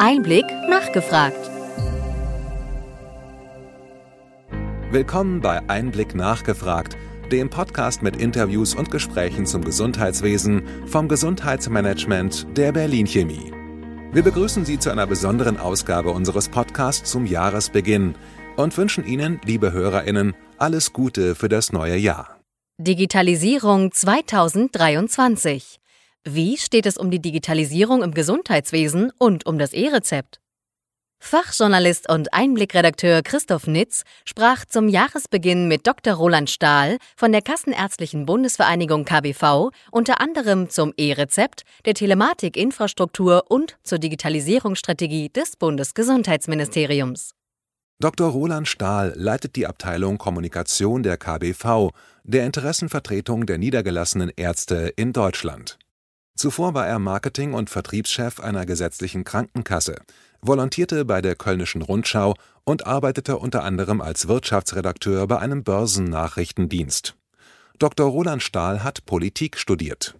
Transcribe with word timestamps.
Einblick 0.00 0.44
nachgefragt. 0.68 1.50
Willkommen 4.90 5.40
bei 5.40 5.68
Einblick 5.68 6.16
nachgefragt, 6.16 6.96
dem 7.30 7.48
Podcast 7.48 8.02
mit 8.02 8.16
Interviews 8.16 8.74
und 8.74 8.90
Gesprächen 8.90 9.46
zum 9.46 9.64
Gesundheitswesen 9.64 10.62
vom 10.86 11.08
Gesundheitsmanagement 11.08 12.46
der 12.56 12.72
Berlin 12.72 13.06
Chemie. 13.06 13.52
Wir 14.12 14.22
begrüßen 14.22 14.64
Sie 14.64 14.80
zu 14.80 14.90
einer 14.90 15.06
besonderen 15.06 15.58
Ausgabe 15.58 16.10
unseres 16.10 16.48
Podcasts 16.48 17.08
zum 17.10 17.24
Jahresbeginn 17.24 18.16
und 18.56 18.76
wünschen 18.76 19.06
Ihnen, 19.06 19.40
liebe 19.44 19.72
Hörerinnen, 19.72 20.34
alles 20.58 20.92
Gute 20.92 21.36
für 21.36 21.48
das 21.48 21.72
neue 21.72 21.96
Jahr. 21.96 22.40
Digitalisierung 22.78 23.92
2023. 23.92 25.78
Wie 26.26 26.56
steht 26.56 26.86
es 26.86 26.96
um 26.96 27.10
die 27.10 27.20
Digitalisierung 27.20 28.02
im 28.02 28.14
Gesundheitswesen 28.14 29.12
und 29.18 29.44
um 29.44 29.58
das 29.58 29.74
E-Rezept? 29.74 30.40
Fachjournalist 31.18 32.08
und 32.10 32.32
Einblickredakteur 32.32 33.22
Christoph 33.22 33.66
Nitz 33.66 34.04
sprach 34.24 34.64
zum 34.64 34.88
Jahresbeginn 34.88 35.68
mit 35.68 35.86
Dr. 35.86 36.14
Roland 36.14 36.48
Stahl 36.48 36.96
von 37.14 37.30
der 37.30 37.42
Kassenärztlichen 37.42 38.24
Bundesvereinigung 38.24 39.04
KBV 39.04 39.70
unter 39.90 40.22
anderem 40.22 40.70
zum 40.70 40.94
E-Rezept, 40.96 41.62
der 41.84 41.92
Telematikinfrastruktur 41.92 43.44
und 43.48 43.76
zur 43.82 43.98
Digitalisierungsstrategie 43.98 45.28
des 45.28 45.56
Bundesgesundheitsministeriums. 45.56 47.32
Dr. 48.00 48.30
Roland 48.30 48.66
Stahl 48.66 49.12
leitet 49.14 49.56
die 49.56 49.66
Abteilung 49.66 50.16
Kommunikation 50.16 51.02
der 51.02 51.18
KBV, 51.18 51.90
der 52.22 52.46
Interessenvertretung 52.46 53.44
der 53.44 53.58
niedergelassenen 53.58 54.30
Ärzte 54.34 54.92
in 54.96 55.12
Deutschland. 55.12 55.78
Zuvor 56.36 56.74
war 56.74 56.86
er 56.86 56.98
Marketing- 56.98 57.54
und 57.54 57.70
Vertriebschef 57.70 58.40
einer 58.40 58.66
gesetzlichen 58.66 59.24
Krankenkasse, 59.24 59.96
volontierte 60.40 61.04
bei 61.04 61.22
der 61.22 61.36
Kölnischen 61.36 61.82
Rundschau 61.82 62.34
und 62.64 62.86
arbeitete 62.86 63.38
unter 63.38 63.62
anderem 63.62 64.00
als 64.00 64.26
Wirtschaftsredakteur 64.26 65.26
bei 65.28 65.38
einem 65.38 65.62
Börsennachrichtendienst. 65.62 67.16
Dr. 67.78 68.08
Roland 68.08 68.42
Stahl 68.42 68.82
hat 68.82 69.06
Politik 69.06 69.58
studiert. 69.58 70.16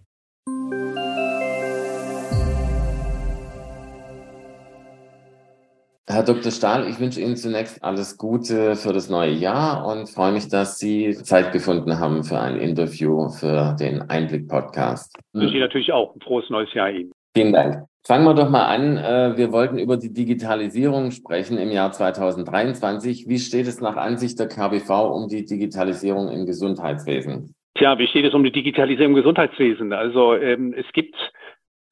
Herr 6.07 6.21
Dr. 6.21 6.51
Stahl, 6.51 6.87
ich 6.87 6.99
wünsche 6.99 7.19
Ihnen 7.19 7.35
zunächst 7.35 7.83
alles 7.83 8.19
Gute 8.19 8.75
für 8.75 8.93
das 8.93 9.09
neue 9.09 9.31
Jahr 9.31 9.87
und 9.87 10.07
freue 10.07 10.33
mich, 10.33 10.47
dass 10.49 10.77
Sie 10.77 11.15
Zeit 11.15 11.51
gefunden 11.51 11.97
haben 11.97 12.23
für 12.23 12.39
ein 12.39 12.57
Interview 12.57 13.29
für 13.29 13.75
den 13.79 14.03
Einblick-Podcast. 14.03 15.17
Ich 15.17 15.41
wünsche 15.41 15.55
Ihnen 15.55 15.63
natürlich 15.63 15.91
auch 15.91 16.13
ein 16.13 16.21
frohes 16.21 16.47
neues 16.51 16.71
Jahr 16.75 16.91
Ihnen. 16.91 17.11
Vielen 17.33 17.53
Dank. 17.53 17.85
Fangen 18.03 18.23
wir 18.23 18.35
doch 18.35 18.51
mal 18.51 18.65
an. 18.65 18.97
Äh, 18.97 19.35
wir 19.35 19.51
wollten 19.51 19.79
über 19.79 19.97
die 19.97 20.13
Digitalisierung 20.13 21.09
sprechen 21.09 21.57
im 21.57 21.71
Jahr 21.71 21.91
2023. 21.91 23.27
Wie 23.27 23.39
steht 23.39 23.65
es 23.65 23.81
nach 23.81 23.95
Ansicht 23.95 24.37
der 24.37 24.47
KBV 24.47 24.89
um 25.11 25.27
die 25.27 25.43
Digitalisierung 25.43 26.29
im 26.29 26.45
Gesundheitswesen? 26.45 27.55
Tja, 27.73 27.97
wie 27.97 28.05
steht 28.05 28.25
es 28.25 28.35
um 28.35 28.43
die 28.43 28.51
Digitalisierung 28.51 29.13
im 29.13 29.17
Gesundheitswesen? 29.17 29.91
Also 29.91 30.35
ähm, 30.35 30.75
es 30.77 30.85
gibt 30.93 31.15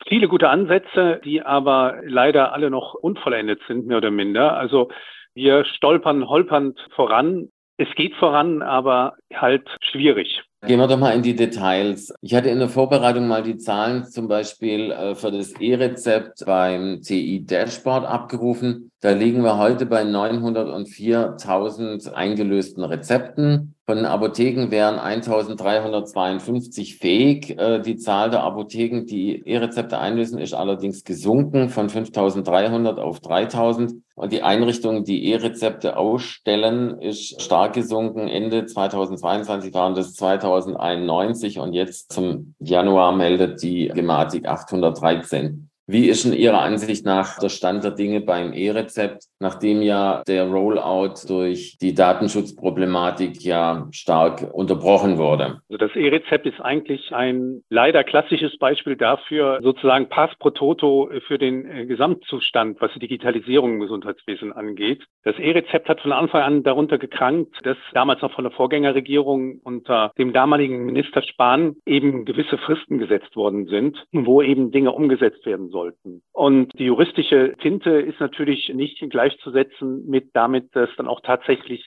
viele 0.07 0.27
gute 0.27 0.49
Ansätze, 0.49 1.21
die 1.23 1.41
aber 1.41 1.95
leider 2.03 2.53
alle 2.53 2.69
noch 2.69 2.93
unvollendet 2.93 3.61
sind, 3.67 3.87
mehr 3.87 3.97
oder 3.97 4.11
minder. 4.11 4.57
Also 4.57 4.89
wir 5.33 5.65
stolpern 5.65 6.27
holpernd 6.27 6.79
voran. 6.95 7.49
Es 7.77 7.87
geht 7.95 8.13
voran, 8.15 8.61
aber 8.61 9.15
halt 9.33 9.67
schwierig. 9.81 10.43
Gehen 10.65 10.79
wir 10.79 10.87
doch 10.87 10.97
mal 10.97 11.11
in 11.11 11.23
die 11.23 11.35
Details. 11.35 12.13
Ich 12.21 12.33
hatte 12.33 12.49
in 12.49 12.59
der 12.59 12.69
Vorbereitung 12.69 13.27
mal 13.27 13.43
die 13.43 13.57
Zahlen 13.57 14.05
zum 14.05 14.29
Beispiel 14.29 14.91
äh, 14.91 15.13
für 15.13 15.29
das 15.29 15.51
E-Rezept 15.59 16.45
beim 16.45 17.01
TI-Dashboard 17.01 18.05
abgerufen. 18.05 18.89
Da 19.01 19.11
liegen 19.11 19.43
wir 19.43 19.57
heute 19.57 19.85
bei 19.85 20.03
904.000 20.03 22.13
eingelösten 22.13 22.85
Rezepten. 22.85 23.72
Von 23.85 23.97
den 23.97 24.05
Apotheken 24.05 24.71
wären 24.71 24.97
1.352 24.97 26.99
fähig. 26.99 27.59
Äh, 27.59 27.81
die 27.81 27.97
Zahl 27.97 28.29
der 28.29 28.43
Apotheken, 28.43 29.05
die 29.05 29.45
E-Rezepte 29.45 29.97
einlösen, 29.97 30.39
ist 30.39 30.53
allerdings 30.53 31.03
gesunken 31.03 31.67
von 31.67 31.89
5.300 31.89 32.97
auf 32.97 33.19
3.000. 33.19 34.01
Und 34.15 34.31
die 34.31 34.41
Einrichtungen, 34.41 35.03
die 35.03 35.25
E-Rezepte 35.25 35.97
ausstellen, 35.97 37.01
ist 37.01 37.41
stark 37.41 37.73
gesunken. 37.73 38.29
Ende 38.29 38.65
2022 38.65 39.73
waren 39.73 39.95
das 39.95 40.13
2091 40.13 41.59
und 41.59 41.73
jetzt 41.73 42.13
zum 42.13 42.55
Januar 42.59 43.11
meldet 43.11 43.61
die 43.63 43.89
Gematik 43.89 44.47
813. 44.47 45.69
Wie 45.85 46.07
ist 46.07 46.23
in 46.23 46.31
Ihrer 46.31 46.61
Ansicht 46.61 47.05
nach 47.05 47.39
der 47.39 47.49
Stand 47.49 47.83
der 47.83 47.91
Dinge 47.91 48.21
beim 48.21 48.53
E-Rezept, 48.53 49.25
nachdem 49.39 49.81
ja 49.81 50.23
der 50.25 50.47
Rollout 50.47 51.15
durch 51.27 51.77
die 51.77 51.93
Datenschutzproblematik 51.93 53.43
ja 53.43 53.87
stark 53.91 54.49
unterbrochen 54.53 55.17
wurde? 55.17 55.59
Also 55.69 55.77
das 55.77 55.93
E-Rezept 55.93 56.45
ist 56.45 56.61
eigentlich 56.61 57.13
ein 57.13 57.63
leider 57.69 58.05
klassisches 58.05 58.57
Beispiel 58.59 58.95
dafür, 58.95 59.59
sozusagen 59.61 60.07
Pass 60.07 60.29
pro 60.39 60.51
Toto 60.51 61.09
für 61.27 61.37
den 61.37 61.69
äh, 61.69 61.85
Gesamtzustand, 61.85 62.79
was 62.79 62.91
die 62.93 62.99
Digitalisierung 62.99 63.73
im 63.73 63.79
Gesundheitswesen 63.81 64.53
angeht. 64.53 65.03
Das 65.25 65.37
E-Rezept 65.37 65.89
hat 65.89 65.99
von 65.99 66.13
Anfang 66.13 66.43
an 66.43 66.63
darunter 66.63 66.97
gekrankt, 66.97 67.57
dass 67.63 67.77
damals 67.93 68.21
noch 68.21 68.33
von 68.33 68.45
der 68.45 68.53
Vorgängerregierung 68.53 69.59
unter 69.65 70.13
dem 70.17 70.31
damaligen 70.31 70.85
Minister 70.85 71.21
Spahn 71.23 71.75
eben 71.85 72.23
gewisse 72.23 72.57
Fristen 72.57 72.99
gesetzt 72.99 73.35
worden 73.35 73.67
sind, 73.67 74.01
wo 74.13 74.41
eben 74.41 74.71
Dinge 74.71 74.93
umgesetzt 74.93 75.45
werden 75.45 75.71
sollten. 75.73 76.21
Und 76.31 76.71
die 76.79 76.85
juristische 76.85 77.55
Tinte 77.61 77.89
ist 77.89 78.21
natürlich 78.21 78.71
nicht 78.73 79.03
gleichzusetzen 79.09 80.07
mit 80.07 80.29
damit, 80.33 80.73
dass 80.73 80.89
dann 80.95 81.09
auch 81.09 81.19
tatsächlich 81.19 81.85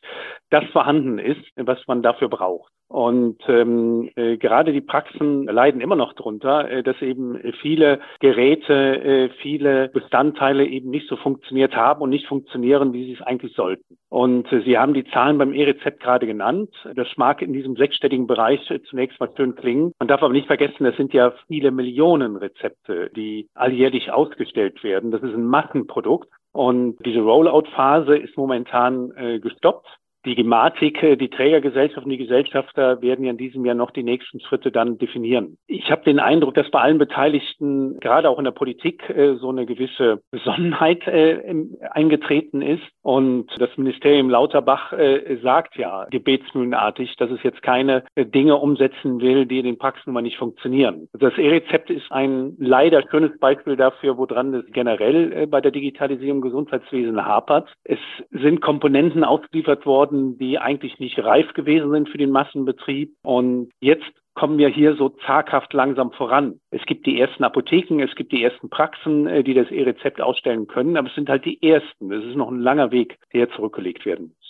das 0.50 0.64
vorhanden 0.72 1.19
ist, 1.19 1.41
was 1.56 1.78
man 1.86 2.02
dafür 2.02 2.28
braucht. 2.28 2.70
Und 2.88 3.38
ähm, 3.48 4.10
äh, 4.14 4.36
gerade 4.36 4.72
die 4.72 4.80
Praxen 4.80 5.44
leiden 5.44 5.80
immer 5.80 5.97
noch 5.97 6.12
darunter, 6.12 6.70
äh, 6.70 6.82
dass 6.84 7.02
eben 7.02 7.36
viele 7.60 7.98
Geräte, 8.20 8.72
äh, 8.72 9.28
viele 9.41 9.88
Bestandteile 9.88 10.64
eben 10.64 10.91
nicht 10.91 11.08
so 11.08 11.16
funktioniert 11.16 11.74
haben 11.74 12.00
und 12.00 12.10
nicht 12.10 12.28
funktionieren, 12.28 12.92
wie 12.92 13.06
sie 13.06 13.14
es 13.14 13.22
eigentlich 13.22 13.54
sollten. 13.54 13.98
Und 14.08 14.52
äh, 14.52 14.60
Sie 14.60 14.78
haben 14.78 14.94
die 14.94 15.04
Zahlen 15.04 15.36
beim 15.36 15.52
E-Rezept 15.52 16.00
gerade 16.00 16.26
genannt. 16.26 16.70
Das 16.94 17.08
mag 17.16 17.42
in 17.42 17.52
diesem 17.52 17.74
sechsstelligen 17.74 18.28
Bereich 18.28 18.60
zunächst 18.88 19.18
mal 19.18 19.30
schön 19.36 19.56
klingen. 19.56 19.92
Man 19.98 20.06
darf 20.06 20.22
aber 20.22 20.32
nicht 20.32 20.47
vergessen, 20.47 20.84
das 20.84 20.97
sind 20.97 21.12
ja 21.12 21.32
viele 21.48 21.72
Millionen 21.72 22.36
Rezepte, 22.36 23.10
die 23.16 23.48
alljährlich 23.54 24.12
ausgestellt 24.12 24.84
werden. 24.84 25.10
Das 25.10 25.22
ist 25.22 25.34
ein 25.34 25.47
Massenprodukt. 25.47 26.28
Und 26.53 27.04
diese 27.04 27.20
Rollout-Phase 27.20 28.16
ist 28.16 28.36
momentan 28.36 29.10
äh, 29.16 29.41
gestoppt 29.41 29.86
die 30.26 30.34
Gematik, 30.34 31.03
äh, 31.03 31.16
die 31.16 31.31
Trägergesellschaften, 31.31 32.10
die 32.10 32.19
Gesellschafter 32.19 33.00
werden 33.00 33.25
ja 33.25 33.31
in 33.31 33.38
diesem 33.38 33.64
Jahr 33.64 33.76
noch 33.76 33.92
die 33.92 34.03
nächsten 34.03 34.41
Schritte 34.41 34.70
dann 34.70 34.98
definieren. 34.98 35.56
Ich 35.69 35.91
habe 35.91 36.03
den 36.04 36.19
Eindruck, 36.19 36.54
dass 36.54 36.70
bei 36.70 36.81
allen 36.81 36.98
Beteiligten, 36.98 37.98
gerade 38.00 38.28
auch 38.28 38.38
in 38.38 38.44
der 38.44 38.50
Politik, 38.50 39.09
äh, 39.09 39.36
so 39.36 39.48
eine 39.48 39.65
gewisse 39.65 40.20
Besonnenheit 40.31 41.06
äh, 41.06 41.54
eingetreten 41.92 42.60
ist. 42.60 42.82
Und 43.03 43.47
das 43.59 43.70
Ministerium 43.76 44.28
Lauterbach 44.28 44.92
sagt 45.42 45.76
ja 45.76 46.06
gebetsmühlenartig, 46.10 47.15
dass 47.16 47.31
es 47.31 47.41
jetzt 47.44 47.62
keine 47.62 48.03
Dinge 48.16 48.56
umsetzen 48.56 49.20
will, 49.20 49.47
die 49.47 49.60
in 49.60 49.65
den 49.65 49.78
Praxen 49.78 50.10
immer 50.10 50.22
nicht 50.22 50.38
funktionieren. 50.38 51.09
Das 51.12 51.38
E-Rezept 51.38 51.91
ist 51.91 52.10
ein 52.10 52.56
leider 52.59 53.04
schönes 53.09 53.38
Beispiel 53.38 53.76
dafür, 53.76 54.19
woran 54.19 54.54
es 54.54 54.65
generell 54.72 55.47
bei 55.47 55.60
der 55.60 55.70
Digitalisierung 55.70 56.38
im 56.38 56.42
Gesundheitswesen 56.42 57.25
hapert. 57.25 57.72
Es 57.84 58.00
sind 58.32 58.60
Komponenten 58.60 59.22
ausgeliefert 59.22 59.86
worden, 59.86 60.16
Methoden, 60.16 60.38
die 60.38 60.59
eigentlich 60.59 60.99
nicht 60.99 61.19
reif 61.19 61.53
gewesen 61.54 61.91
sind 61.91 62.09
für 62.09 62.19
den 62.19 62.31
Massenbetrieb. 62.31 63.15
Und 63.22 63.71
jetzt 63.81 64.04
kommen 64.34 64.59
wir 64.59 64.69
hier 64.69 64.97
so 64.97 65.10
zaghaft 65.27 65.72
langsam 65.72 66.12
voran. 66.12 66.60
Es 66.71 66.84
gibt 66.87 67.06
die 67.06 67.19
ersten 67.19 67.44
Apotheken, 67.44 68.00
es 68.00 68.15
gibt 68.15 68.32
die 68.32 68.43
ersten 68.43 68.69
Praxen, 68.69 69.27
äh, 69.27 69.43
die 69.43 69.54
das 69.54 69.71
E-Rezept 69.71 70.21
ausstellen 70.21 70.66
können, 70.66 70.97
aber 70.97 71.09
es 71.09 71.15
sind 71.15 71.28
halt 71.28 71.44
die 71.44 71.62
ersten. 71.62 72.13
Es 72.13 72.24
ist 72.24 72.36
noch 72.36 72.51
ein 72.51 72.60
langer 72.60 72.91
Weg, 72.91 73.18
der 73.33 73.51
zurückgelegt 73.51 74.04
werden 74.04 74.28
muss. 74.28 74.46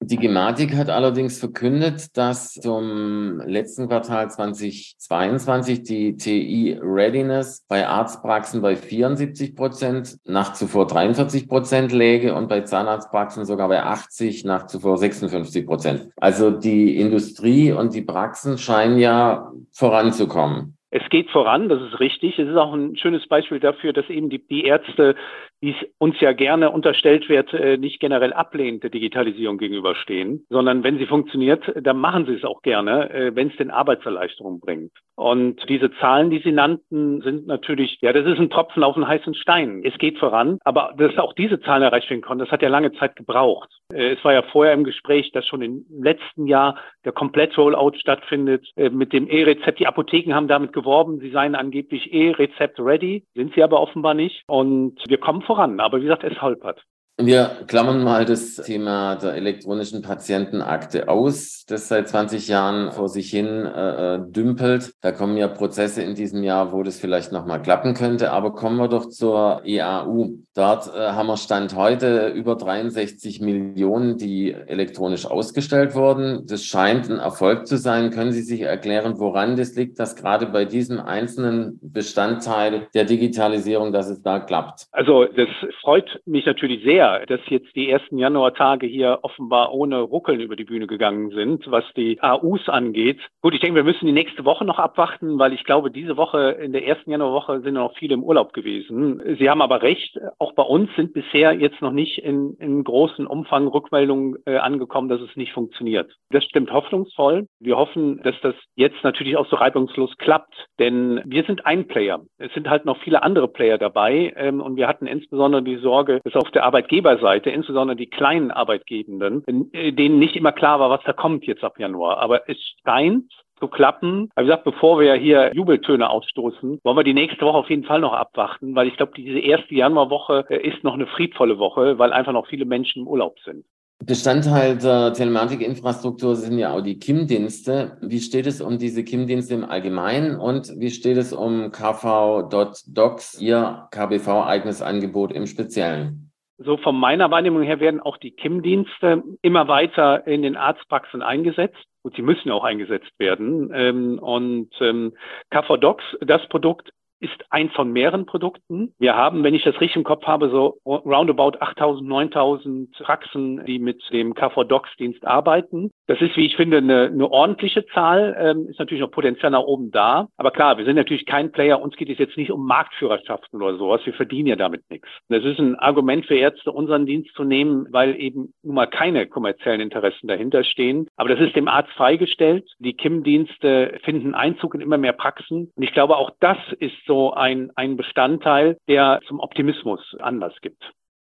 Die 0.00 0.18
Gematik 0.18 0.76
hat 0.76 0.90
allerdings 0.90 1.38
verkündet, 1.38 2.16
dass 2.18 2.52
zum 2.52 3.40
letzten 3.40 3.88
Quartal 3.88 4.30
2022 4.30 5.82
die 5.82 6.16
TI 6.16 6.78
Readiness 6.80 7.64
bei 7.66 7.86
Arztpraxen 7.88 8.60
bei 8.60 8.76
74 8.76 9.56
Prozent, 9.56 10.18
nach 10.24 10.52
zuvor 10.52 10.86
43 10.86 11.48
Prozent 11.48 11.92
läge 11.92 12.34
und 12.34 12.48
bei 12.48 12.60
Zahnarztpraxen 12.60 13.46
sogar 13.46 13.68
bei 13.68 13.82
80, 13.82 14.44
nach 14.44 14.66
zuvor 14.66 14.98
56 14.98 15.66
Prozent. 15.66 16.10
Also 16.16 16.50
die 16.50 17.00
Industrie 17.00 17.72
und 17.72 17.94
die 17.94 18.02
Praxen 18.02 18.58
scheinen 18.58 18.98
ja 18.98 19.50
voranzukommen. 19.72 20.75
Es 20.96 21.08
geht 21.10 21.30
voran, 21.30 21.68
das 21.68 21.82
ist 21.82 22.00
richtig. 22.00 22.38
Es 22.38 22.48
ist 22.48 22.56
auch 22.56 22.72
ein 22.72 22.96
schönes 22.96 23.26
Beispiel 23.28 23.60
dafür, 23.60 23.92
dass 23.92 24.08
eben 24.08 24.30
die, 24.30 24.38
die 24.46 24.64
Ärzte 24.64 25.14
die 25.62 25.70
es 25.70 25.88
uns 25.98 26.20
ja 26.20 26.32
gerne 26.32 26.70
unterstellt 26.70 27.28
wird, 27.28 27.52
äh, 27.54 27.78
nicht 27.78 27.98
generell 27.98 28.32
ablehnt 28.32 28.82
der 28.82 28.90
Digitalisierung 28.90 29.56
gegenüberstehen, 29.56 30.44
sondern 30.50 30.84
wenn 30.84 30.98
sie 30.98 31.06
funktioniert, 31.06 31.64
dann 31.80 31.98
machen 31.98 32.26
sie 32.26 32.34
es 32.34 32.44
auch 32.44 32.60
gerne, 32.62 33.10
äh, 33.10 33.34
wenn 33.34 33.48
es 33.48 33.56
den 33.56 33.70
Arbeitserleichterung 33.70 34.60
bringt. 34.60 34.92
Und 35.16 35.66
diese 35.70 35.90
Zahlen, 35.98 36.28
die 36.28 36.40
Sie 36.40 36.52
nannten, 36.52 37.22
sind 37.22 37.46
natürlich, 37.46 37.98
ja, 38.02 38.12
das 38.12 38.26
ist 38.26 38.38
ein 38.38 38.50
Tropfen 38.50 38.84
auf 38.84 38.96
einen 38.96 39.08
heißen 39.08 39.34
Stein. 39.34 39.80
Es 39.82 39.96
geht 39.96 40.18
voran, 40.18 40.58
aber 40.62 40.92
dass 40.98 41.16
auch 41.16 41.32
diese 41.32 41.58
Zahlen 41.60 41.82
erreicht 41.82 42.10
werden 42.10 42.20
konnten, 42.20 42.44
das 42.44 42.52
hat 42.52 42.60
ja 42.60 42.68
lange 42.68 42.92
Zeit 42.92 43.16
gebraucht. 43.16 43.70
Äh, 43.92 44.12
es 44.12 44.24
war 44.24 44.34
ja 44.34 44.42
vorher 44.42 44.74
im 44.74 44.84
Gespräch, 44.84 45.32
dass 45.32 45.46
schon 45.46 45.62
im 45.62 45.86
letzten 45.88 46.46
Jahr 46.46 46.76
der 47.06 47.12
Komplett-Rollout 47.12 47.94
stattfindet 47.96 48.66
mit 48.76 49.12
dem 49.12 49.28
E-Rezept. 49.28 49.78
Die 49.78 49.86
Apotheken 49.86 50.34
haben 50.34 50.48
damit 50.48 50.72
geworben, 50.86 51.18
sie 51.18 51.30
seien 51.30 51.54
angeblich 51.54 52.12
E-Rezept 52.12 52.78
ready, 52.78 53.24
sind 53.34 53.54
sie 53.54 53.62
aber 53.62 53.80
offenbar 53.80 54.14
nicht. 54.14 54.44
Und 54.46 55.02
wir 55.08 55.18
kommen 55.18 55.42
voran, 55.42 55.80
aber 55.80 55.98
wie 55.98 56.04
gesagt, 56.04 56.24
es 56.24 56.40
holpert. 56.40 56.82
Wir 57.18 57.64
klammern 57.66 58.04
mal 58.04 58.26
das 58.26 58.56
Thema 58.56 59.16
der 59.16 59.36
elektronischen 59.36 60.02
Patientenakte 60.02 61.08
aus, 61.08 61.64
das 61.66 61.88
seit 61.88 62.10
20 62.10 62.46
Jahren 62.46 62.92
vor 62.92 63.08
sich 63.08 63.30
hin 63.30 63.64
äh, 63.64 64.16
äh, 64.16 64.20
dümpelt. 64.20 64.92
Da 65.00 65.12
kommen 65.12 65.38
ja 65.38 65.48
Prozesse 65.48 66.02
in 66.02 66.14
diesem 66.14 66.42
Jahr, 66.42 66.72
wo 66.74 66.82
das 66.82 67.00
vielleicht 67.00 67.32
nochmal 67.32 67.62
klappen 67.62 67.94
könnte. 67.94 68.32
Aber 68.32 68.52
kommen 68.52 68.76
wir 68.76 68.88
doch 68.88 69.08
zur 69.08 69.62
EAU. 69.64 70.34
Dort 70.54 70.88
äh, 70.94 71.12
haben 71.12 71.28
wir 71.28 71.38
Stand 71.38 71.74
heute 71.74 72.28
über 72.28 72.54
63 72.54 73.40
Millionen, 73.40 74.18
die 74.18 74.52
elektronisch 74.52 75.24
ausgestellt 75.24 75.94
wurden. 75.94 76.46
Das 76.46 76.66
scheint 76.66 77.08
ein 77.08 77.18
Erfolg 77.18 77.66
zu 77.66 77.78
sein. 77.78 78.10
Können 78.10 78.32
Sie 78.32 78.42
sich 78.42 78.60
erklären, 78.60 79.18
woran 79.18 79.56
das 79.56 79.74
liegt, 79.74 79.98
dass 79.98 80.16
gerade 80.16 80.44
bei 80.44 80.66
diesem 80.66 81.00
einzelnen 81.00 81.80
Bestandteil 81.80 82.88
der 82.92 83.04
Digitalisierung, 83.04 83.90
dass 83.94 84.10
es 84.10 84.20
da 84.20 84.38
klappt? 84.38 84.88
Also 84.92 85.24
das 85.24 85.48
freut 85.80 86.20
mich 86.26 86.44
natürlich 86.44 86.84
sehr 86.84 87.05
sehr, 87.06 87.26
dass 87.26 87.40
jetzt 87.48 87.74
die 87.74 87.90
ersten 87.90 88.18
Januartage 88.18 88.86
hier 88.86 89.20
offenbar 89.22 89.72
ohne 89.72 90.00
Ruckeln 90.00 90.40
über 90.40 90.56
die 90.56 90.64
Bühne 90.64 90.86
gegangen 90.86 91.30
sind, 91.30 91.70
was 91.70 91.84
die 91.96 92.18
AUs 92.22 92.68
angeht. 92.68 93.20
Gut, 93.42 93.54
ich 93.54 93.60
denke, 93.60 93.76
wir 93.76 93.84
müssen 93.84 94.06
die 94.06 94.12
nächste 94.12 94.44
Woche 94.44 94.64
noch 94.64 94.78
abwarten, 94.78 95.38
weil 95.38 95.52
ich 95.52 95.64
glaube, 95.64 95.90
diese 95.90 96.16
Woche, 96.16 96.56
in 96.62 96.72
der 96.72 96.86
ersten 96.86 97.10
Januarwoche 97.10 97.60
sind 97.60 97.74
noch 97.74 97.94
viele 97.96 98.14
im 98.14 98.24
Urlaub 98.24 98.52
gewesen. 98.52 99.20
Sie 99.38 99.48
haben 99.48 99.62
aber 99.62 99.82
recht, 99.82 100.18
auch 100.38 100.54
bei 100.54 100.62
uns 100.62 100.90
sind 100.96 101.12
bisher 101.12 101.52
jetzt 101.52 101.80
noch 101.80 101.92
nicht 101.92 102.18
in, 102.18 102.54
in 102.58 102.84
großen 102.84 103.26
Umfang 103.26 103.66
Rückmeldungen 103.68 104.36
äh, 104.46 104.56
angekommen, 104.56 105.08
dass 105.08 105.20
es 105.20 105.34
nicht 105.36 105.52
funktioniert. 105.52 106.12
Das 106.30 106.44
stimmt 106.44 106.72
hoffnungsvoll. 106.72 107.46
Wir 107.60 107.76
hoffen, 107.76 108.22
dass 108.22 108.34
das 108.42 108.54
jetzt 108.74 109.02
natürlich 109.02 109.36
auch 109.36 109.46
so 109.48 109.56
reibungslos 109.56 110.16
klappt, 110.18 110.54
denn 110.78 111.20
wir 111.24 111.44
sind 111.44 111.66
ein 111.66 111.86
Player. 111.86 112.20
Es 112.38 112.52
sind 112.54 112.68
halt 112.68 112.84
noch 112.84 112.98
viele 112.98 113.22
andere 113.22 113.48
Player 113.48 113.78
dabei 113.78 114.32
ähm, 114.36 114.60
und 114.60 114.76
wir 114.76 114.88
hatten 114.88 115.06
insbesondere 115.06 115.62
die 115.62 115.76
Sorge, 115.76 116.20
dass 116.24 116.34
auf 116.34 116.50
der 116.50 116.64
Arbeitgeber 116.64 116.95
Arbeitgeberseite, 116.96 117.50
insbesondere 117.50 117.96
die 117.96 118.06
kleinen 118.06 118.50
Arbeitgebenden, 118.50 119.44
äh, 119.72 119.92
denen 119.92 120.18
nicht 120.18 120.36
immer 120.36 120.52
klar 120.52 120.80
war, 120.80 120.90
was 120.90 121.00
da 121.04 121.12
kommt 121.12 121.44
jetzt 121.44 121.64
ab 121.64 121.78
Januar. 121.78 122.18
Aber 122.18 122.48
es 122.48 122.56
scheint 122.84 123.32
zu 123.58 123.68
klappen. 123.68 124.30
Aber 124.34 124.44
wie 124.44 124.48
gesagt, 124.48 124.64
bevor 124.64 125.00
wir 125.00 125.14
hier 125.14 125.50
Jubeltöne 125.54 126.10
ausstoßen, 126.10 126.80
wollen 126.82 126.96
wir 126.96 127.04
die 127.04 127.14
nächste 127.14 127.44
Woche 127.44 127.58
auf 127.58 127.70
jeden 127.70 127.84
Fall 127.84 128.00
noch 128.00 128.12
abwarten, 128.12 128.74
weil 128.74 128.88
ich 128.88 128.96
glaube, 128.96 129.12
diese 129.16 129.38
erste 129.38 129.74
Januarwoche 129.74 130.44
äh, 130.50 130.68
ist 130.68 130.84
noch 130.84 130.94
eine 130.94 131.06
friedvolle 131.06 131.58
Woche, 131.58 131.98
weil 131.98 132.12
einfach 132.12 132.32
noch 132.32 132.46
viele 132.46 132.64
Menschen 132.64 133.02
im 133.02 133.08
Urlaub 133.08 133.36
sind. 133.44 133.64
Bestandteil 134.04 134.76
der 134.76 135.14
Telematikinfrastruktur 135.14 136.36
sind 136.36 136.58
ja 136.58 136.74
auch 136.74 136.82
die 136.82 136.98
KIM-Dienste. 136.98 137.96
Wie 138.02 138.20
steht 138.20 138.46
es 138.46 138.60
um 138.60 138.76
diese 138.76 139.02
KIM-Dienste 139.02 139.54
im 139.54 139.64
Allgemeinen 139.64 140.36
und 140.36 140.70
wie 140.76 140.90
steht 140.90 141.16
es 141.16 141.32
um 141.32 141.72
KV.docs, 141.72 143.40
Ihr 143.40 143.88
KBV-eigenes 143.90 144.82
Angebot 144.82 145.32
im 145.32 145.46
Speziellen? 145.46 146.25
So 146.58 146.78
von 146.78 146.98
meiner 146.98 147.30
Wahrnehmung 147.30 147.62
her 147.62 147.80
werden 147.80 148.00
auch 148.00 148.16
die 148.16 148.30
KIM-Dienste 148.30 149.22
immer 149.42 149.68
weiter 149.68 150.26
in 150.26 150.42
den 150.42 150.56
Arztpraxen 150.56 151.22
eingesetzt. 151.22 151.84
Und 152.02 152.14
sie 152.14 152.22
müssen 152.22 152.50
auch 152.50 152.64
eingesetzt 152.64 153.12
werden. 153.18 153.70
Ähm, 153.74 154.18
und 154.18 154.70
ähm, 154.80 155.12
KV-Docs, 155.50 156.04
das 156.20 156.46
Produkt 156.48 156.92
ist 157.20 157.44
eins 157.50 157.72
von 157.72 157.92
mehreren 157.92 158.26
Produkten. 158.26 158.92
Wir 158.98 159.16
haben, 159.16 159.42
wenn 159.42 159.54
ich 159.54 159.64
das 159.64 159.80
richtig 159.80 159.96
im 159.96 160.04
Kopf 160.04 160.24
habe, 160.26 160.50
so 160.50 160.78
roundabout 160.84 161.58
8000, 161.60 162.06
9000 162.08 162.92
Praxen, 162.98 163.64
die 163.64 163.78
mit 163.78 164.02
dem 164.12 164.34
KV-Docs-Dienst 164.34 165.26
arbeiten. 165.26 165.90
Das 166.06 166.20
ist, 166.20 166.36
wie 166.36 166.46
ich 166.46 166.56
finde, 166.56 166.78
eine, 166.78 167.06
eine 167.06 167.30
ordentliche 167.30 167.86
Zahl, 167.86 168.36
ähm, 168.38 168.68
ist 168.68 168.78
natürlich 168.78 169.00
noch 169.00 169.10
Potenzial 169.10 169.50
nach 169.50 169.62
oben 169.62 169.90
da. 169.90 170.28
Aber 170.36 170.50
klar, 170.50 170.78
wir 170.78 170.84
sind 170.84 170.96
natürlich 170.96 171.26
kein 171.26 171.52
Player, 171.52 171.80
uns 171.80 171.96
geht 171.96 172.10
es 172.10 172.18
jetzt 172.18 172.36
nicht 172.36 172.52
um 172.52 172.66
Marktführerschaften 172.66 173.60
oder 173.60 173.76
sowas. 173.78 174.02
Wir 174.04 174.12
verdienen 174.12 174.48
ja 174.48 174.56
damit 174.56 174.88
nichts. 174.90 175.08
Das 175.28 175.44
ist 175.44 175.58
ein 175.58 175.76
Argument 175.76 176.26
für 176.26 176.36
Ärzte, 176.36 176.70
unseren 176.70 177.06
Dienst 177.06 177.34
zu 177.34 177.44
nehmen, 177.44 177.86
weil 177.90 178.20
eben 178.20 178.52
nun 178.62 178.74
mal 178.74 178.86
keine 178.86 179.26
kommerziellen 179.26 179.80
Interessen 179.80 180.28
dahinter 180.28 180.64
stehen. 180.64 181.08
Aber 181.16 181.28
das 181.28 181.40
ist 181.40 181.56
dem 181.56 181.68
Arzt 181.68 181.92
freigestellt. 181.92 182.68
Die 182.78 182.94
KIM-Dienste 182.94 183.98
finden 184.04 184.34
Einzug 184.34 184.74
in 184.74 184.80
immer 184.80 184.98
mehr 184.98 185.12
Praxen. 185.12 185.70
Und 185.74 185.82
ich 185.82 185.92
glaube, 185.92 186.16
auch 186.16 186.30
das 186.40 186.58
ist 186.78 186.94
so 187.06 187.15
ein, 187.32 187.70
ein 187.74 187.96
Bestandteil, 187.96 188.76
der 188.88 189.20
zum 189.26 189.40
Optimismus 189.40 190.00
Anlass 190.20 190.54
gibt. 190.62 190.82